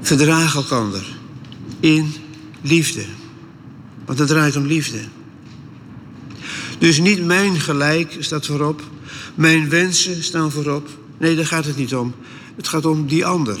Verdraag 0.00 0.54
elkander 0.54 1.16
in 1.80 2.14
liefde. 2.60 3.04
Want 4.04 4.18
het 4.18 4.28
draait 4.28 4.56
om 4.56 4.66
liefde. 4.66 4.98
Dus 6.78 6.98
niet 6.98 7.24
mijn 7.24 7.60
gelijk 7.60 8.16
staat 8.18 8.46
voorop, 8.46 8.82
mijn 9.36 9.68
wensen 9.68 10.22
staan 10.22 10.52
voorop. 10.52 10.88
Nee, 11.18 11.36
daar 11.36 11.46
gaat 11.46 11.64
het 11.64 11.76
niet 11.76 11.94
om. 11.94 12.14
Het 12.56 12.68
gaat 12.68 12.86
om 12.86 13.06
die 13.06 13.26
ander. 13.26 13.58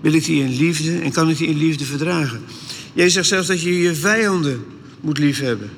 Wil 0.00 0.12
ik 0.12 0.24
die 0.24 0.42
in 0.42 0.56
liefde 0.56 0.98
en 0.98 1.12
kan 1.12 1.30
ik 1.30 1.36
die 1.36 1.48
in 1.48 1.56
liefde 1.56 1.84
verdragen? 1.84 2.40
Jij 2.92 3.08
zegt 3.08 3.28
zelfs 3.28 3.46
dat 3.46 3.60
je 3.60 3.78
je 3.78 3.94
vijanden 3.94 4.64
moet 5.00 5.18
liefhebben. 5.18 5.70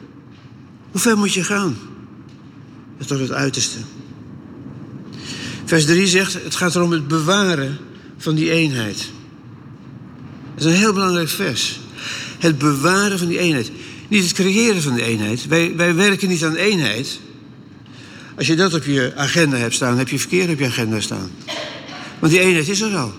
Hoe 0.90 1.00
ver 1.00 1.18
moet 1.18 1.34
je 1.34 1.44
gaan? 1.44 1.76
Is 2.98 3.06
toch 3.06 3.18
het 3.18 3.32
uiterste. 3.32 3.78
Vers 5.64 5.84
3 5.84 6.06
zegt, 6.06 6.32
het 6.32 6.54
gaat 6.54 6.74
erom 6.74 6.90
het 6.90 7.08
bewaren 7.08 7.78
van 8.16 8.34
die 8.34 8.50
eenheid. 8.50 9.10
Dat 10.54 10.64
is 10.64 10.72
een 10.72 10.78
heel 10.78 10.92
belangrijk 10.92 11.28
vers. 11.28 11.80
Het 12.38 12.58
bewaren 12.58 13.18
van 13.18 13.28
die 13.28 13.38
eenheid. 13.38 13.70
Niet 14.08 14.22
het 14.22 14.32
creëren 14.32 14.82
van 14.82 14.94
de 14.94 15.02
eenheid. 15.02 15.46
Wij, 15.46 15.76
wij 15.76 15.94
werken 15.94 16.28
niet 16.28 16.44
aan 16.44 16.54
eenheid. 16.54 17.20
Als 18.36 18.46
je 18.46 18.56
dat 18.56 18.74
op 18.74 18.84
je 18.84 19.12
agenda 19.14 19.56
hebt 19.56 19.74
staan, 19.74 19.98
heb 19.98 20.08
je 20.08 20.18
verkeerd 20.18 20.50
op 20.50 20.58
je 20.58 20.66
agenda 20.66 21.00
staan. 21.00 21.30
Want 22.18 22.32
die 22.32 22.40
eenheid 22.40 22.68
is 22.68 22.80
er 22.80 22.96
al. 22.96 23.12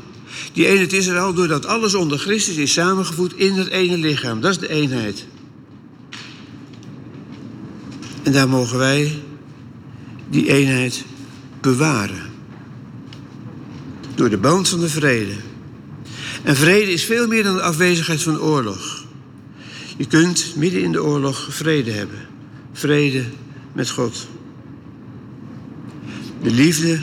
Die 0.54 0.68
eenheid 0.68 0.94
is 0.94 1.08
er 1.08 1.20
al 1.20 1.34
doordat 1.34 1.66
alles 1.66 1.96
onder 1.96 2.20
Christus 2.20 2.56
is 2.56 2.74
samengevoegd 2.74 3.34
in 3.34 3.54
het 3.54 3.68
ene 3.68 3.98
lichaam. 3.98 4.42
Dat 4.42 4.52
is 4.52 4.58
de 4.58 4.70
eenheid. 4.70 5.26
En 8.24 8.32
daar 8.32 8.50
mogen 8.50 8.78
wij 8.78 9.20
die 10.30 10.48
eenheid 10.50 11.04
bewaren. 11.62 12.22
Door 14.16 14.30
de 14.30 14.38
band 14.38 14.70
van 14.70 14.80
de 14.80 14.90
vrede. 14.90 15.36
En 16.44 16.56
vrede 16.56 16.92
is 16.92 17.04
veel 17.04 17.28
meer 17.28 17.44
dan 17.44 17.56
de 17.56 17.62
afwezigheid 17.62 18.24
van 18.24 18.40
oorlog. 18.40 19.06
Je 19.98 20.06
kunt 20.06 20.54
midden 20.56 20.82
in 20.82 20.92
de 20.92 21.04
oorlog 21.04 21.48
vrede 21.50 21.92
hebben. 21.92 22.20
Vrede 22.74 23.24
met 23.74 23.90
God. 23.90 24.28
De 26.44 26.52
liefde 26.52 27.00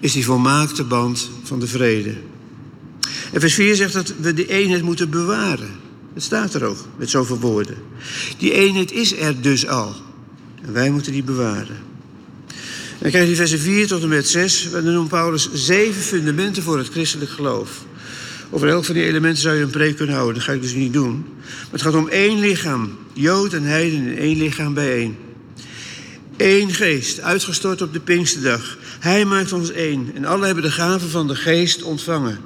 is 0.00 0.12
die 0.12 0.24
volmaakte 0.24 0.84
band 0.84 1.30
van 1.42 1.60
de 1.60 1.66
vrede. 1.66 2.14
En 3.32 3.40
vers 3.40 3.54
4 3.54 3.76
zegt 3.76 3.92
dat 3.92 4.14
we 4.20 4.34
de 4.34 4.48
eenheid 4.48 4.82
moeten 4.82 5.10
bewaren. 5.10 5.70
Het 6.14 6.22
staat 6.22 6.54
er 6.54 6.64
ook 6.64 6.84
met 6.96 7.10
zoveel 7.10 7.38
woorden. 7.38 7.76
Die 8.38 8.52
eenheid 8.52 8.92
is 8.92 9.16
er 9.16 9.40
dus 9.40 9.66
al. 9.66 9.94
En 10.62 10.72
wij 10.72 10.90
moeten 10.90 11.12
die 11.12 11.22
bewaren. 11.22 11.76
En 12.46 13.02
dan 13.02 13.10
krijg 13.10 13.28
je 13.28 13.34
versen 13.34 13.58
4 13.58 13.86
tot 13.86 14.02
en 14.02 14.08
met 14.08 14.28
6. 14.28 14.68
Dan 14.70 14.84
noemt 14.84 15.08
Paulus 15.08 15.52
zeven 15.52 16.02
fundamenten 16.02 16.62
voor 16.62 16.78
het 16.78 16.88
christelijk 16.88 17.30
geloof. 17.30 17.84
Over 18.50 18.68
elk 18.68 18.84
van 18.84 18.94
die 18.94 19.04
elementen 19.04 19.42
zou 19.42 19.56
je 19.56 19.62
een 19.62 19.70
preek 19.70 19.96
kunnen 19.96 20.14
houden. 20.14 20.34
Dat 20.34 20.44
ga 20.44 20.52
ik 20.52 20.62
dus 20.62 20.74
niet 20.74 20.92
doen. 20.92 21.24
Maar 21.44 21.66
het 21.70 21.82
gaat 21.82 21.94
om 21.94 22.08
één 22.08 22.38
lichaam. 22.38 22.98
Jood 23.12 23.52
en 23.52 23.62
heiden 23.62 23.98
in 23.98 24.18
één 24.18 24.36
lichaam 24.36 24.74
bijeen. 24.74 25.16
Eén 26.36 26.74
geest, 26.74 27.20
uitgestort 27.20 27.82
op 27.82 27.92
de 27.92 28.00
Pinksterdag. 28.00 28.78
Hij 28.98 29.24
maakt 29.24 29.52
ons 29.52 29.70
één. 29.70 30.10
En 30.14 30.24
alle 30.24 30.46
hebben 30.46 30.64
de 30.64 30.70
gave 30.70 31.08
van 31.08 31.26
de 31.26 31.36
geest 31.36 31.82
ontvangen. 31.82 32.38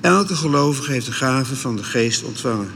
Elke 0.00 0.36
gelovige 0.36 0.92
heeft 0.92 1.06
de 1.06 1.12
gave 1.12 1.56
van 1.56 1.76
de 1.76 1.84
geest 1.84 2.22
ontvangen. 2.22 2.70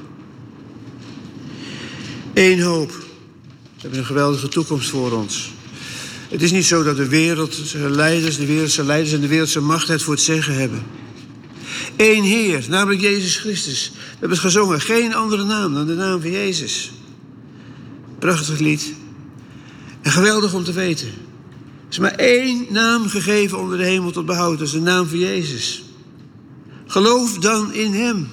Eén 2.35 2.61
hoop. 2.61 2.91
We 2.91 3.81
hebben 3.81 3.99
een 3.99 4.05
geweldige 4.05 4.49
toekomst 4.49 4.91
voor 4.91 5.13
ons. 5.13 5.53
Het 6.29 6.43
is 6.43 6.53
niet 6.53 6.65
zo 6.65 6.83
dat 6.83 6.97
de 6.97 7.09
wereldse 7.09 7.91
leiders, 7.91 8.37
de 8.37 8.47
wereldse 8.47 8.85
leiders 8.85 9.13
en 9.13 9.21
de 9.21 9.27
wereldse 9.27 9.61
macht 9.61 9.89
het 9.89 10.03
voor 10.03 10.15
het 10.15 10.23
zeggen 10.23 10.55
hebben. 10.55 10.83
Eén 11.97 12.23
Heer, 12.23 12.65
namelijk 12.69 13.01
Jezus 13.01 13.37
Christus. 13.37 13.93
We 13.95 14.17
hebben 14.19 14.39
gezongen. 14.39 14.81
Geen 14.81 15.15
andere 15.15 15.45
naam 15.45 15.75
dan 15.75 15.87
de 15.87 15.95
naam 15.95 16.21
van 16.21 16.31
Jezus. 16.31 16.93
Prachtig 18.19 18.59
lied. 18.59 18.95
En 20.05 20.11
geweldig 20.11 20.55
om 20.55 20.65
te 20.65 20.73
weten. 20.73 21.09
Er 21.09 21.91
is 21.91 21.99
maar 21.99 22.15
één 22.15 22.67
naam 22.71 23.09
gegeven 23.09 23.59
onder 23.59 23.79
de 23.79 23.85
hemel 23.85 24.11
tot 24.11 24.27
behoud. 24.27 24.59
Dat 24.59 24.67
is 24.67 24.73
de 24.73 24.81
naam 24.81 25.07
van 25.07 25.19
Jezus. 25.19 25.85
Geloof 26.87 27.39
dan 27.39 27.73
in 27.73 27.93
Hem. 27.93 28.29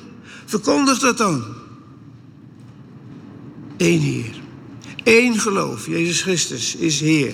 Verkondig 0.45 0.99
dat 0.99 1.17
dan. 1.17 1.43
Eén 3.77 3.99
Heer. 3.99 4.39
Eén 5.03 5.39
geloof. 5.39 5.87
Jezus 5.87 6.21
Christus 6.21 6.75
is 6.75 6.99
Heer. 6.99 7.33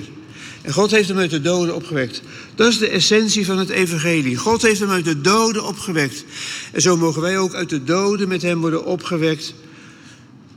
En 0.61 0.73
God 0.73 0.91
heeft 0.91 1.07
hem 1.07 1.17
uit 1.17 1.29
de 1.29 1.41
doden 1.41 1.75
opgewekt. 1.75 2.21
Dat 2.55 2.67
is 2.67 2.77
de 2.77 2.89
essentie 2.89 3.45
van 3.45 3.57
het 3.57 3.69
evangelie. 3.69 4.35
God 4.35 4.61
heeft 4.61 4.79
hem 4.79 4.89
uit 4.89 5.05
de 5.05 5.21
doden 5.21 5.65
opgewekt. 5.65 6.25
En 6.71 6.81
zo 6.81 6.97
mogen 6.97 7.21
wij 7.21 7.37
ook 7.37 7.53
uit 7.53 7.69
de 7.69 7.83
doden 7.83 8.27
met 8.27 8.41
hem 8.41 8.59
worden 8.59 8.85
opgewekt. 8.85 9.53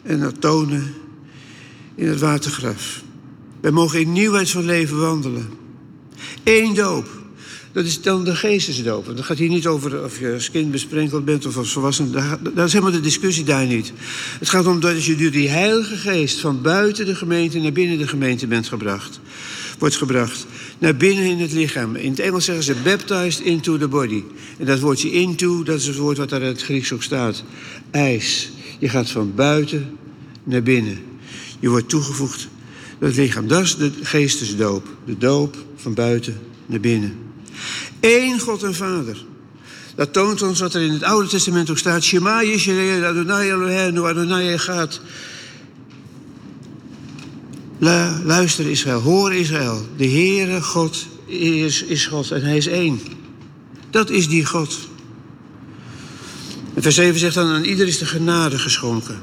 En 0.03 0.21
dat 0.21 0.41
tonen 0.41 0.95
in 1.95 2.09
het 2.09 2.21
watergraf. 2.21 3.03
Wij 3.61 3.71
mogen 3.71 4.01
in 4.01 4.13
nieuwheid 4.13 4.51
van 4.51 4.65
leven 4.65 5.01
wandelen. 5.01 5.49
Eén 6.45 6.75
doop. 6.75 7.19
Dat 7.73 7.85
is 7.85 8.03
dan 8.03 8.25
de 8.25 8.37
geestesdoop. 8.37 9.17
Dat 9.17 9.25
gaat 9.25 9.39
hier 9.39 9.49
niet 9.49 9.67
over 9.67 10.05
of 10.05 10.19
je 10.19 10.33
als 10.33 10.51
kind 10.51 10.71
besprenkeld 10.71 11.25
bent 11.25 11.47
of 11.47 11.57
als 11.57 11.73
volwassen. 11.73 12.13
Dat 12.55 12.67
is 12.67 12.73
helemaal 12.73 12.93
de 12.93 13.01
discussie 13.01 13.45
daar 13.45 13.67
niet. 13.67 13.93
Het 14.39 14.49
gaat 14.49 14.67
om 14.67 14.81
dat 14.81 15.05
je 15.05 15.17
door 15.17 15.31
die 15.31 15.49
heilige 15.49 15.97
geest 15.97 16.41
van 16.41 16.63
buiten 16.63 17.07
de 17.07 17.15
gemeente 17.15 17.59
naar 17.59 17.73
binnen 17.73 17.99
de 17.99 18.09
gemeente 18.09 18.47
bent 18.47 18.69
gebracht. 18.69 19.21
Wordt 19.79 19.97
gebracht. 19.97 20.47
Naar 20.79 20.97
binnen 20.97 21.25
in 21.25 21.39
het 21.39 21.53
lichaam. 21.53 21.97
In 21.97 22.11
het 22.11 22.21
Engels 22.21 22.45
zeggen 22.45 22.65
ze 22.65 22.75
baptized 22.85 23.41
into 23.41 23.79
the 23.79 23.89
body. 23.89 24.23
En 24.59 24.67
dat 24.67 24.81
woordje 24.81 25.13
into, 25.13 25.63
dat 25.63 25.79
is 25.79 25.87
het 25.87 25.97
woord 25.97 26.17
wat 26.17 26.29
daar 26.29 26.43
in 26.43 26.47
het 26.47 26.63
Grieks 26.63 26.93
ook 26.93 27.03
staat. 27.03 27.45
IJs. 27.91 28.51
Je 28.79 28.89
gaat 28.89 29.11
van 29.11 29.35
buiten 29.35 29.97
naar 30.45 30.63
binnen. 30.63 30.99
Je 31.61 31.69
wordt 31.69 31.89
toegevoegd 31.89 32.49
het 33.09 33.17
lichaam. 33.17 33.49
Dat 33.49 33.63
is 33.63 33.77
de 33.77 33.93
geestesdoop. 34.03 34.89
De 35.05 35.19
doop 35.19 35.57
van 35.77 35.95
buiten 35.95 36.41
naar 36.67 36.81
binnen. 36.81 37.19
Eén 38.01 38.41
God 38.41 38.63
en 38.63 38.75
Vader. 38.75 39.25
Dat 39.95 40.13
toont 40.13 40.43
ons 40.43 40.61
wat 40.61 40.75
er 40.75 40.83
in 40.83 40.93
het 40.93 41.03
Oude 41.03 41.29
Testament 41.29 41.71
ook 41.71 41.79
staat. 41.79 42.03
Shema 42.03 42.43
Yisrael, 42.43 43.05
Adonai 43.05 43.51
Eloheinu, 43.51 44.01
Adonai 44.01 44.59
gaat. 44.59 45.01
Luister 48.25 48.71
Israël, 48.71 49.01
hoor 49.01 49.35
Israël. 49.35 49.87
De 49.97 50.09
Heere 50.09 50.63
God 50.63 51.07
is, 51.27 51.83
is 51.83 52.07
God 52.07 52.31
en 52.31 52.43
hij 52.43 52.57
is 52.57 52.67
één. 52.67 53.01
Dat 53.91 54.11
is 54.11 54.29
die 54.29 54.45
God. 54.45 54.79
Vers 56.77 56.95
7 56.95 57.19
zegt 57.19 57.35
dan, 57.35 57.47
aan 57.47 57.65
ieder 57.65 57.87
is 57.87 57.99
de 57.99 58.07
genade 58.07 58.59
geschonken. 58.59 59.19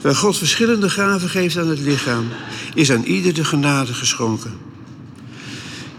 Terwijl 0.00 0.20
God 0.20 0.38
verschillende 0.38 0.90
gaven 0.90 1.28
geeft 1.28 1.56
aan 1.56 1.68
het 1.68 1.80
lichaam, 1.80 2.28
is 2.74 2.92
aan 2.92 3.02
ieder 3.02 3.34
de 3.34 3.44
genade 3.44 3.94
geschonken. 3.94 4.52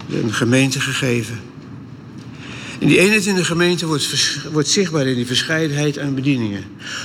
Een 0.10 0.34
gemeente 0.34 0.80
gegeven. 0.80 1.40
En 2.80 2.88
die 2.88 3.00
eenheid 3.00 3.26
in 3.26 3.36
de 3.36 3.44
gemeente 3.44 3.86
wordt, 3.86 4.38
wordt 4.52 4.70
zichtbaar 4.70 5.08
in 5.08 5.16
die 5.16 5.26
verscheidenheid 5.26 6.00
aan 6.00 6.16
bedieningen. 6.16 6.64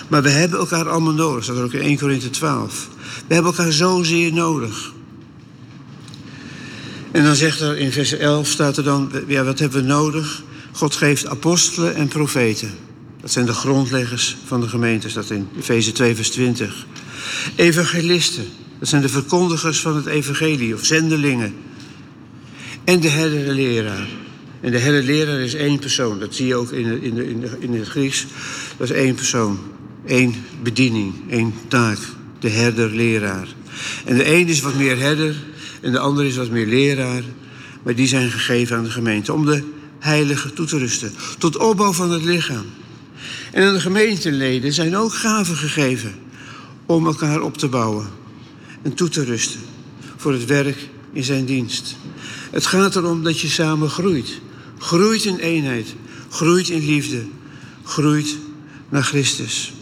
Maar 0.09 0.23
we 0.23 0.29
hebben 0.29 0.59
elkaar 0.59 0.89
allemaal 0.89 1.13
nodig, 1.13 1.47
dat 1.47 1.57
er 1.57 1.65
ook 1.65 1.73
in 1.73 1.81
1 1.81 1.99
Korinthe 1.99 2.31
12. 2.31 2.89
We 3.27 3.35
hebben 3.35 3.53
elkaar 3.53 3.73
zozeer 3.73 4.33
nodig. 4.33 4.93
En 7.11 7.25
dan 7.25 7.35
zegt 7.35 7.61
er 7.61 7.77
in 7.77 7.93
vers 7.93 8.13
11, 8.13 8.49
staat 8.49 8.77
er 8.77 8.85
dan, 8.85 9.13
ja, 9.27 9.45
wat 9.45 9.59
hebben 9.59 9.81
we 9.81 9.87
nodig? 9.87 10.43
God 10.73 10.97
geeft 10.97 11.27
apostelen 11.27 11.95
en 11.95 12.09
profeten. 12.09 12.86
Dat 13.27 13.35
zijn 13.35 13.47
de 13.47 13.53
grondleggers 13.53 14.37
van 14.45 14.61
de 14.61 14.69
gemeente, 14.69 15.09
staat 15.09 15.31
in 15.31 15.49
Efeze 15.59 15.93
2, 15.93 16.15
vers 16.15 16.31
20. 16.31 16.87
Evangelisten, 17.57 18.45
dat 18.79 18.89
zijn 18.89 19.03
de 19.03 19.09
verkondigers 19.09 19.81
van 19.81 19.97
het 19.97 20.07
evangelie 20.07 20.75
of 20.75 20.85
zendelingen. 20.85 21.55
En 22.85 23.01
de 23.01 23.09
herder 23.09 23.55
leraar. 23.55 24.09
En 24.61 24.71
de 24.71 24.79
herder 24.79 25.03
leraar 25.03 25.41
is 25.41 25.55
één 25.55 25.79
persoon. 25.79 26.19
Dat 26.19 26.35
zie 26.35 26.47
je 26.47 26.55
ook 26.55 26.73
in, 26.73 27.03
in, 27.03 27.45
in, 27.61 27.75
het 27.75 27.89
Grieks. 27.89 28.27
Dat 28.77 28.91
is 28.91 28.97
één 28.97 29.15
persoon. 29.15 29.59
één 30.05 30.35
bediening, 30.63 31.15
één 31.29 31.55
taak. 31.69 31.99
De 32.39 32.49
herder 32.49 32.91
leraar. 32.91 33.49
En 34.05 34.17
de 34.17 34.35
een 34.35 34.49
is 34.49 34.61
wat 34.61 34.75
meer 34.75 34.99
herder 34.99 35.35
en 35.81 35.93
de 35.93 35.99
ander 35.99 36.25
is 36.25 36.37
wat 36.37 36.51
meer 36.51 36.67
leraar. 36.67 37.23
Maar 37.83 37.95
die 37.95 38.09
zijn 38.09 38.31
gegeven 38.31 38.77
aan 38.77 38.85
de 38.85 38.91
gemeente 38.91 39.33
om 39.33 39.47
de 39.47 39.63
heilige 39.99 40.53
toe 40.53 40.67
te 40.67 40.79
rusten. 40.79 41.13
Tot 41.39 41.57
opbouw 41.57 41.93
van 41.93 42.11
het 42.11 42.25
lichaam. 42.25 42.67
En 43.57 43.65
aan 43.65 43.75
de 43.75 43.81
gemeenteleden 43.81 44.73
zijn 44.73 44.97
ook 44.97 45.15
gaven 45.15 45.57
gegeven 45.57 46.15
om 46.87 47.07
elkaar 47.07 47.41
op 47.41 47.57
te 47.57 47.69
bouwen 47.69 48.07
en 48.83 48.95
toe 48.95 49.09
te 49.09 49.25
rusten 49.25 49.61
voor 50.17 50.33
het 50.33 50.45
werk 50.45 50.89
in 51.13 51.25
zijn 51.25 51.45
dienst. 51.45 51.97
Het 52.51 52.67
gaat 52.67 52.97
erom 52.97 53.23
dat 53.23 53.41
je 53.41 53.49
samen 53.49 53.91
groeit. 53.91 54.41
Groeit 54.79 55.25
in 55.25 55.37
eenheid, 55.37 55.95
groeit 56.31 56.69
in 56.69 56.87
liefde, 56.87 57.23
groeit 57.83 58.37
naar 58.89 59.03
Christus. 59.03 59.73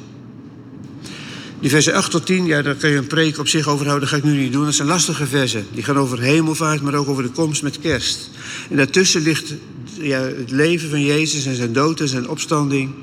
Die 1.61 1.71
versen 1.71 1.95
8 1.95 2.11
tot 2.11 2.27
10, 2.27 2.47
ja, 2.47 2.63
daar 2.63 2.75
kan 2.75 2.91
je 2.91 2.97
een 2.97 3.07
preek 3.07 3.39
op 3.39 3.49
zich 3.49 3.69
over 3.69 3.87
houden. 3.87 4.09
Dat 4.09 4.21
ga 4.21 4.27
ik 4.27 4.33
nu 4.33 4.43
niet 4.43 4.53
doen. 4.53 4.65
Dat 4.65 4.75
zijn 4.75 4.89
lastige 4.89 5.27
versen. 5.27 5.67
Die 5.73 5.83
gaan 5.83 5.99
over 5.99 6.21
hemelvaart, 6.21 6.83
maar 6.83 6.95
ook 6.95 7.09
over 7.09 7.23
de 7.23 7.31
komst 7.31 7.63
met 7.63 7.79
kerst. 7.79 8.31
En 8.71 8.77
daartussen 8.77 9.23
ligt 9.23 9.55
ja, 10.01 10.21
het 10.21 10.51
leven 10.51 10.91
van 10.91 11.05
Jezus 11.05 11.47
en 11.47 11.57
zijn 11.57 11.73
dood 11.73 12.01
en 12.01 12.09
zijn 12.09 12.29
opstanding. 12.29 12.95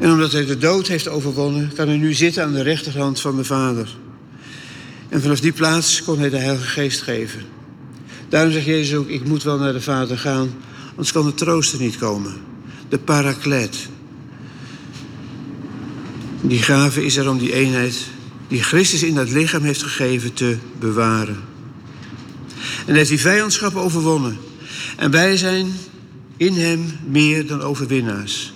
En 0.00 0.12
omdat 0.12 0.32
hij 0.32 0.44
de 0.44 0.58
dood 0.58 0.86
heeft 0.86 1.08
overwonnen, 1.08 1.72
kan 1.74 1.88
hij 1.88 1.96
nu 1.96 2.12
zitten 2.12 2.44
aan 2.44 2.52
de 2.52 2.62
rechterhand 2.62 3.20
van 3.20 3.36
de 3.36 3.44
Vader. 3.44 3.96
En 5.08 5.22
vanaf 5.22 5.40
die 5.40 5.52
plaats 5.52 6.02
kon 6.02 6.18
hij 6.18 6.30
de 6.30 6.38
Heilige 6.38 6.66
Geest 6.66 7.02
geven. 7.02 7.40
Daarom 8.28 8.52
zegt 8.52 8.66
Jezus 8.66 8.96
ook: 8.96 9.08
Ik 9.08 9.24
moet 9.24 9.42
wel 9.42 9.58
naar 9.58 9.72
de 9.72 9.80
Vader 9.80 10.18
gaan, 10.18 10.54
anders 10.90 11.12
kan 11.12 11.26
de 11.26 11.34
trooster 11.34 11.80
niet 11.80 11.98
komen. 11.98 12.32
De 12.88 12.98
paraklet. 12.98 13.88
Die 16.40 16.62
gave 16.62 17.04
is 17.04 17.16
er 17.16 17.30
om 17.30 17.38
die 17.38 17.52
eenheid 17.52 17.96
die 18.48 18.62
Christus 18.62 19.02
in 19.02 19.14
dat 19.14 19.30
lichaam 19.30 19.62
heeft 19.62 19.82
gegeven 19.82 20.32
te 20.32 20.56
bewaren. 20.78 21.36
En 22.56 22.86
hij 22.86 22.96
heeft 22.96 23.08
die 23.08 23.20
vijandschap 23.20 23.74
overwonnen. 23.74 24.38
En 24.96 25.10
wij 25.10 25.36
zijn 25.36 25.72
in 26.36 26.54
hem 26.54 26.84
meer 27.06 27.46
dan 27.46 27.62
overwinnaars. 27.62 28.52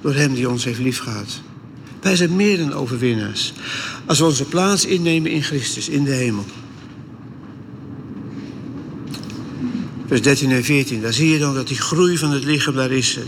Door 0.00 0.14
hem 0.14 0.34
die 0.34 0.48
ons 0.48 0.64
heeft 0.64 0.78
liefgehad. 0.78 1.40
Wij 2.00 2.16
zijn 2.16 2.36
meer 2.36 2.58
dan 2.58 2.72
overwinnaars. 2.72 3.52
Als 4.06 4.18
we 4.18 4.24
onze 4.24 4.44
plaats 4.44 4.84
innemen 4.84 5.30
in 5.30 5.42
Christus, 5.42 5.88
in 5.88 6.04
de 6.04 6.10
hemel. 6.14 6.44
Vers 10.06 10.22
13 10.22 10.50
en 10.50 10.64
14, 10.64 11.00
daar 11.00 11.12
zie 11.12 11.28
je 11.28 11.38
dan 11.38 11.54
dat 11.54 11.68
die 11.68 11.80
groei 11.80 12.18
van 12.18 12.30
het 12.30 12.44
lichaam 12.44 12.74
daar 12.74 12.90
is. 12.90 13.18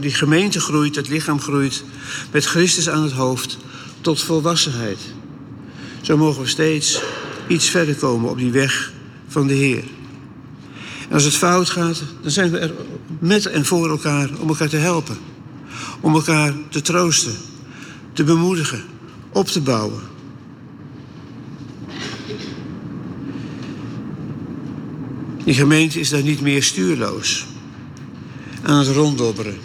Die 0.00 0.14
gemeente 0.14 0.60
groeit, 0.60 0.96
het 0.96 1.08
lichaam 1.08 1.40
groeit 1.40 1.84
met 2.30 2.44
Christus 2.44 2.88
aan 2.88 3.02
het 3.02 3.12
hoofd 3.12 3.58
tot 4.00 4.22
volwassenheid. 4.22 4.98
Zo 6.02 6.16
mogen 6.16 6.42
we 6.42 6.48
steeds 6.48 7.02
iets 7.48 7.68
verder 7.68 7.94
komen 7.94 8.30
op 8.30 8.38
die 8.38 8.50
weg 8.50 8.92
van 9.28 9.46
de 9.46 9.54
Heer. 9.54 9.84
En 11.08 11.14
als 11.14 11.24
het 11.24 11.34
fout 11.34 11.70
gaat, 11.70 12.02
dan 12.22 12.30
zijn 12.30 12.50
we 12.50 12.58
er 12.58 12.72
met 13.18 13.46
en 13.46 13.64
voor 13.64 13.88
elkaar 13.88 14.30
om 14.40 14.48
elkaar 14.48 14.68
te 14.68 14.76
helpen. 14.76 15.16
Om 16.00 16.14
elkaar 16.14 16.54
te 16.68 16.80
troosten, 16.80 17.36
te 18.12 18.24
bemoedigen, 18.24 18.84
op 19.32 19.46
te 19.46 19.60
bouwen. 19.60 20.02
Die 25.44 25.54
gemeente 25.54 26.00
is 26.00 26.08
daar 26.08 26.22
niet 26.22 26.40
meer 26.40 26.62
stuurloos 26.62 27.46
aan 28.62 28.78
het 28.78 28.88
ronddobberen 28.88 29.58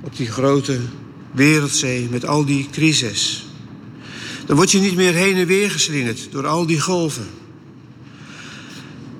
op 0.00 0.16
die 0.16 0.30
grote 0.30 0.80
wereldzee 1.32 2.08
met 2.10 2.26
al 2.26 2.44
die 2.44 2.68
crisis. 2.70 3.46
Dan 4.46 4.56
word 4.56 4.70
je 4.70 4.78
niet 4.78 4.94
meer 4.94 5.12
heen 5.12 5.36
en 5.36 5.46
weer 5.46 5.70
geslingerd 5.70 6.28
door 6.30 6.46
al 6.46 6.66
die 6.66 6.80
golven. 6.80 7.26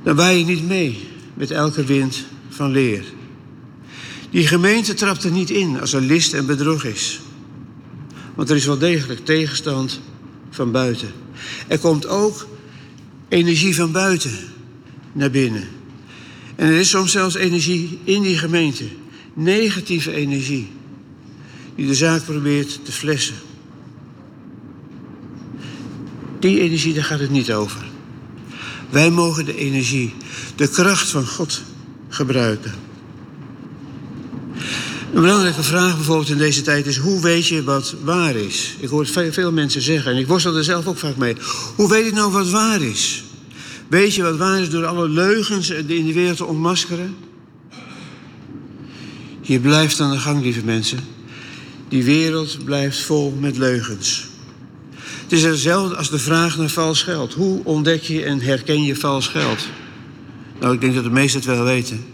Dan 0.02 0.16
waai 0.16 0.38
je 0.38 0.44
niet 0.44 0.66
mee 0.66 1.08
met 1.34 1.50
elke 1.50 1.84
wind 1.84 2.24
van 2.48 2.70
leer. 2.70 3.04
Die 4.34 4.46
gemeente 4.46 4.94
trapt 4.94 5.24
er 5.24 5.30
niet 5.30 5.50
in 5.50 5.80
als 5.80 5.92
er 5.92 6.00
list 6.00 6.32
en 6.32 6.46
bedrog 6.46 6.84
is. 6.84 7.20
Want 8.34 8.50
er 8.50 8.56
is 8.56 8.64
wel 8.64 8.78
degelijk 8.78 9.24
tegenstand 9.24 10.00
van 10.50 10.72
buiten. 10.72 11.12
Er 11.66 11.78
komt 11.78 12.06
ook 12.06 12.48
energie 13.28 13.74
van 13.74 13.92
buiten 13.92 14.38
naar 15.12 15.30
binnen. 15.30 15.68
En 16.56 16.66
er 16.66 16.78
is 16.78 16.90
soms 16.90 17.12
zelfs 17.12 17.34
energie 17.34 17.98
in 18.04 18.22
die 18.22 18.38
gemeente, 18.38 18.84
negatieve 19.34 20.12
energie, 20.12 20.70
die 21.74 21.86
de 21.86 21.94
zaak 21.94 22.24
probeert 22.24 22.84
te 22.84 22.92
flessen. 22.92 23.36
Die 26.38 26.60
energie, 26.60 26.94
daar 26.94 27.04
gaat 27.04 27.20
het 27.20 27.30
niet 27.30 27.52
over. 27.52 27.84
Wij 28.90 29.10
mogen 29.10 29.44
de 29.44 29.56
energie, 29.56 30.14
de 30.56 30.68
kracht 30.68 31.08
van 31.08 31.26
God 31.26 31.62
gebruiken. 32.08 32.83
Een 35.14 35.20
belangrijke 35.20 35.62
vraag 35.62 35.94
bijvoorbeeld 35.94 36.28
in 36.28 36.38
deze 36.38 36.62
tijd 36.62 36.86
is: 36.86 36.96
hoe 36.96 37.20
weet 37.20 37.46
je 37.46 37.62
wat 37.62 37.94
waar 38.02 38.36
is? 38.36 38.74
Ik 38.78 38.88
hoor 38.88 39.00
het 39.00 39.34
veel 39.34 39.52
mensen 39.52 39.82
zeggen 39.82 40.12
en 40.12 40.18
ik 40.18 40.26
worstel 40.26 40.56
er 40.56 40.64
zelf 40.64 40.86
ook 40.86 40.98
vaak 40.98 41.16
mee. 41.16 41.36
Hoe 41.76 41.88
weet 41.88 42.06
ik 42.06 42.12
nou 42.12 42.32
wat 42.32 42.50
waar 42.50 42.82
is? 42.82 43.24
Weet 43.88 44.14
je 44.14 44.22
wat 44.22 44.36
waar 44.36 44.60
is 44.60 44.70
door 44.70 44.86
alle 44.86 45.08
leugens 45.08 45.70
in 45.70 45.86
de 45.86 46.12
wereld 46.12 46.36
te 46.36 46.44
ontmaskeren? 46.44 47.16
Je 49.40 49.60
blijft 49.60 50.00
aan 50.00 50.10
de 50.10 50.18
gang, 50.18 50.42
lieve 50.42 50.64
mensen. 50.64 50.98
Die 51.88 52.04
wereld 52.04 52.64
blijft 52.64 53.00
vol 53.00 53.36
met 53.40 53.56
leugens. 53.56 54.26
Het 55.22 55.32
is 55.32 55.42
hetzelfde 55.42 55.96
als 55.96 56.10
de 56.10 56.18
vraag 56.18 56.56
naar 56.56 56.68
vals 56.68 57.02
geld. 57.02 57.34
Hoe 57.34 57.64
ontdek 57.64 58.02
je 58.02 58.24
en 58.24 58.40
herken 58.40 58.84
je 58.84 58.96
vals 58.96 59.28
geld? 59.28 59.66
Nou, 60.60 60.74
ik 60.74 60.80
denk 60.80 60.94
dat 60.94 61.04
de 61.04 61.10
meesten 61.10 61.40
het 61.40 61.48
wel 61.48 61.64
weten. 61.64 62.13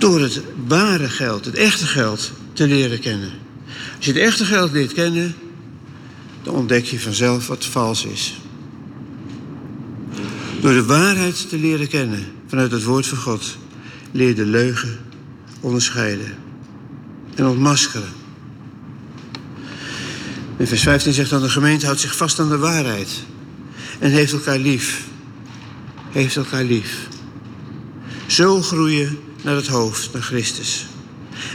Door 0.00 0.20
het 0.20 0.40
ware 0.66 1.08
geld, 1.08 1.44
het 1.44 1.54
echte 1.54 1.86
geld, 1.86 2.32
te 2.52 2.66
leren 2.66 3.00
kennen. 3.00 3.30
Als 3.96 4.06
je 4.06 4.12
het 4.12 4.20
echte 4.20 4.44
geld 4.44 4.72
leert 4.72 4.92
kennen, 4.92 5.34
dan 6.42 6.54
ontdek 6.54 6.84
je 6.84 7.00
vanzelf 7.00 7.46
wat 7.46 7.64
vals 7.64 8.04
is. 8.04 8.40
Door 10.60 10.72
de 10.72 10.84
waarheid 10.84 11.48
te 11.48 11.58
leren 11.58 11.88
kennen 11.88 12.24
vanuit 12.46 12.70
het 12.70 12.84
woord 12.84 13.06
van 13.06 13.18
God, 13.18 13.56
leer 14.10 14.34
de 14.34 14.46
leugen 14.46 14.98
onderscheiden 15.60 16.34
en 17.34 17.46
ontmaskeren. 17.46 18.12
In 20.56 20.66
vers 20.66 20.82
15 20.82 21.12
zegt 21.12 21.30
dan: 21.30 21.42
De 21.42 21.48
gemeente 21.48 21.86
houdt 21.86 22.00
zich 22.00 22.16
vast 22.16 22.38
aan 22.38 22.48
de 22.48 22.58
waarheid 22.58 23.08
en 23.98 24.10
heeft 24.10 24.32
elkaar 24.32 24.58
lief. 24.58 25.04
Heeft 26.10 26.36
elkaar 26.36 26.64
lief. 26.64 27.08
Zo 28.30 28.62
groeien 28.62 29.18
naar 29.42 29.54
het 29.54 29.66
hoofd, 29.66 30.12
naar 30.12 30.22
Christus. 30.22 30.86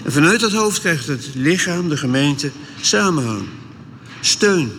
En 0.03 0.11
vanuit 0.11 0.39
dat 0.39 0.51
hoofd 0.51 0.79
krijgt 0.79 1.07
het 1.07 1.29
lichaam, 1.33 1.89
de 1.89 1.97
gemeente, 1.97 2.51
samenhang, 2.81 3.45
steun, 4.19 4.71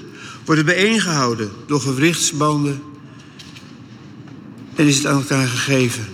worden 0.44 0.64
bijeengehouden 0.64 1.51
door 1.66 1.80
gewrichtsbanden 1.80 2.82
en 4.74 4.86
is 4.86 4.97
het 4.97 5.07
aan 5.07 5.16
elkaar 5.16 5.47
gegeven. 5.47 6.07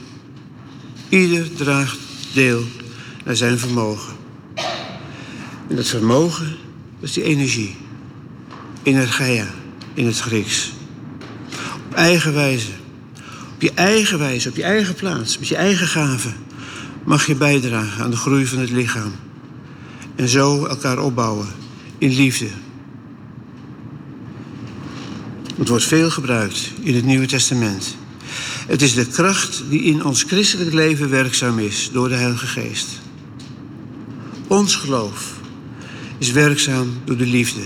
Ieder 1.08 1.54
draagt 1.54 1.98
deel 2.32 2.64
naar 3.24 3.36
zijn 3.36 3.58
vermogen. 3.58 4.14
En 5.68 5.76
dat 5.76 5.86
vermogen, 5.86 6.56
is 7.00 7.12
die 7.12 7.22
energie. 7.22 7.76
Energia 8.82 9.46
in 9.94 10.06
het 10.06 10.20
Grieks. 10.20 10.72
Op 11.88 11.94
eigen 11.94 12.34
wijze. 12.34 12.81
Op 13.62 13.68
je 13.68 13.74
eigen 13.74 14.18
wijze, 14.18 14.48
op 14.48 14.56
je 14.56 14.62
eigen 14.62 14.94
plaats, 14.94 15.38
met 15.38 15.48
je 15.48 15.56
eigen 15.56 15.86
gaven 15.86 16.34
mag 17.04 17.26
je 17.26 17.34
bijdragen 17.34 18.04
aan 18.04 18.10
de 18.10 18.16
groei 18.16 18.46
van 18.46 18.58
het 18.58 18.70
lichaam. 18.70 19.12
En 20.14 20.28
zo 20.28 20.66
elkaar 20.66 20.98
opbouwen 20.98 21.46
in 21.98 22.14
liefde. 22.14 22.48
Het 25.56 25.68
wordt 25.68 25.84
veel 25.84 26.10
gebruikt 26.10 26.70
in 26.80 26.94
het 26.94 27.04
Nieuwe 27.04 27.26
Testament. 27.26 27.96
Het 28.66 28.82
is 28.82 28.94
de 28.94 29.06
kracht 29.06 29.62
die 29.68 29.82
in 29.82 30.04
ons 30.04 30.22
christelijk 30.22 30.72
leven 30.72 31.10
werkzaam 31.10 31.58
is 31.58 31.90
door 31.92 32.08
de 32.08 32.14
Heilige 32.14 32.46
Geest. 32.46 32.88
Ons 34.46 34.74
geloof 34.74 35.32
is 36.18 36.30
werkzaam 36.30 37.00
door 37.04 37.16
de 37.16 37.26
liefde. 37.26 37.62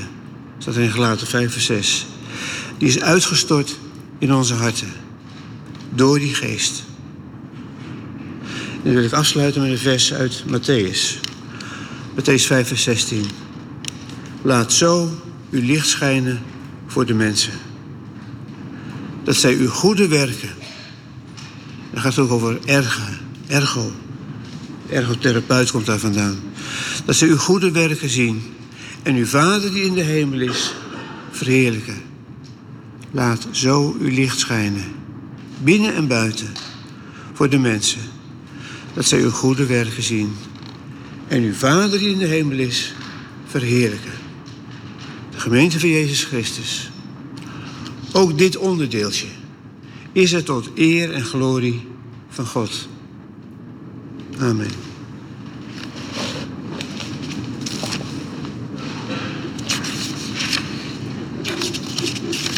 Staat 0.58 0.76
in 0.76 0.90
Gelaten 0.90 1.26
5 1.26 1.52
vers 1.52 1.64
6. 1.64 2.06
Die 2.78 2.88
is 2.88 3.00
uitgestort 3.00 3.78
in 4.18 4.34
onze 4.34 4.54
harten. 4.54 5.05
Door 5.96 6.18
die 6.18 6.34
geest. 6.34 6.84
Dan 8.82 8.94
wil 8.94 9.04
ik 9.04 9.12
afsluiten 9.12 9.62
met 9.62 9.70
een 9.70 9.78
vers 9.78 10.12
uit 10.12 10.44
Matthäus. 10.46 11.20
Matthäus 12.14 12.46
5 12.46 12.68
vers 12.68 12.82
16. 12.82 13.24
Laat 14.42 14.72
zo 14.72 15.10
uw 15.50 15.62
licht 15.62 15.88
schijnen 15.88 16.42
voor 16.86 17.06
de 17.06 17.14
mensen. 17.14 17.52
Dat 19.24 19.36
zij 19.36 19.54
uw 19.54 19.68
goede 19.68 20.08
werken. 20.08 20.48
Dan 21.92 22.00
gaat 22.02 22.16
het 22.16 22.24
ook 22.24 22.30
over 22.30 22.58
ergo. 22.64 23.02
Ergo. 23.46 23.92
Ergotherapeut 24.88 25.70
komt 25.70 25.86
daar 25.86 25.98
vandaan. 25.98 26.38
Dat 27.04 27.16
zij 27.16 27.28
uw 27.28 27.36
goede 27.36 27.70
werken 27.70 28.08
zien. 28.08 28.42
En 29.02 29.14
uw 29.14 29.26
Vader 29.26 29.72
die 29.72 29.82
in 29.82 29.94
de 29.94 30.02
hemel 30.02 30.40
is, 30.40 30.74
verheerlijken. 31.30 32.02
Laat 33.10 33.46
zo 33.50 33.96
uw 34.00 34.10
licht 34.10 34.38
schijnen. 34.38 34.84
Binnen 35.62 35.94
en 35.94 36.06
buiten. 36.06 36.48
Voor 37.32 37.50
de 37.50 37.58
mensen. 37.58 38.00
Dat 38.94 39.04
zij 39.04 39.20
uw 39.20 39.30
goede 39.30 39.66
werken 39.66 40.02
zien. 40.02 40.32
En 41.28 41.42
uw 41.42 41.54
Vader 41.54 41.98
die 41.98 42.10
in 42.10 42.18
de 42.18 42.26
hemel 42.26 42.58
is, 42.58 42.94
verheerlijken. 43.46 44.12
De 45.30 45.40
gemeente 45.40 45.80
van 45.80 45.88
Jezus 45.88 46.24
Christus. 46.24 46.90
Ook 48.12 48.38
dit 48.38 48.56
onderdeeltje 48.56 49.26
is 50.12 50.32
er 50.32 50.44
tot 50.44 50.70
eer 50.74 51.12
en 51.12 51.24
glorie 51.24 51.86
van 52.28 52.46
God. 52.46 52.88
Amen. 54.38 54.85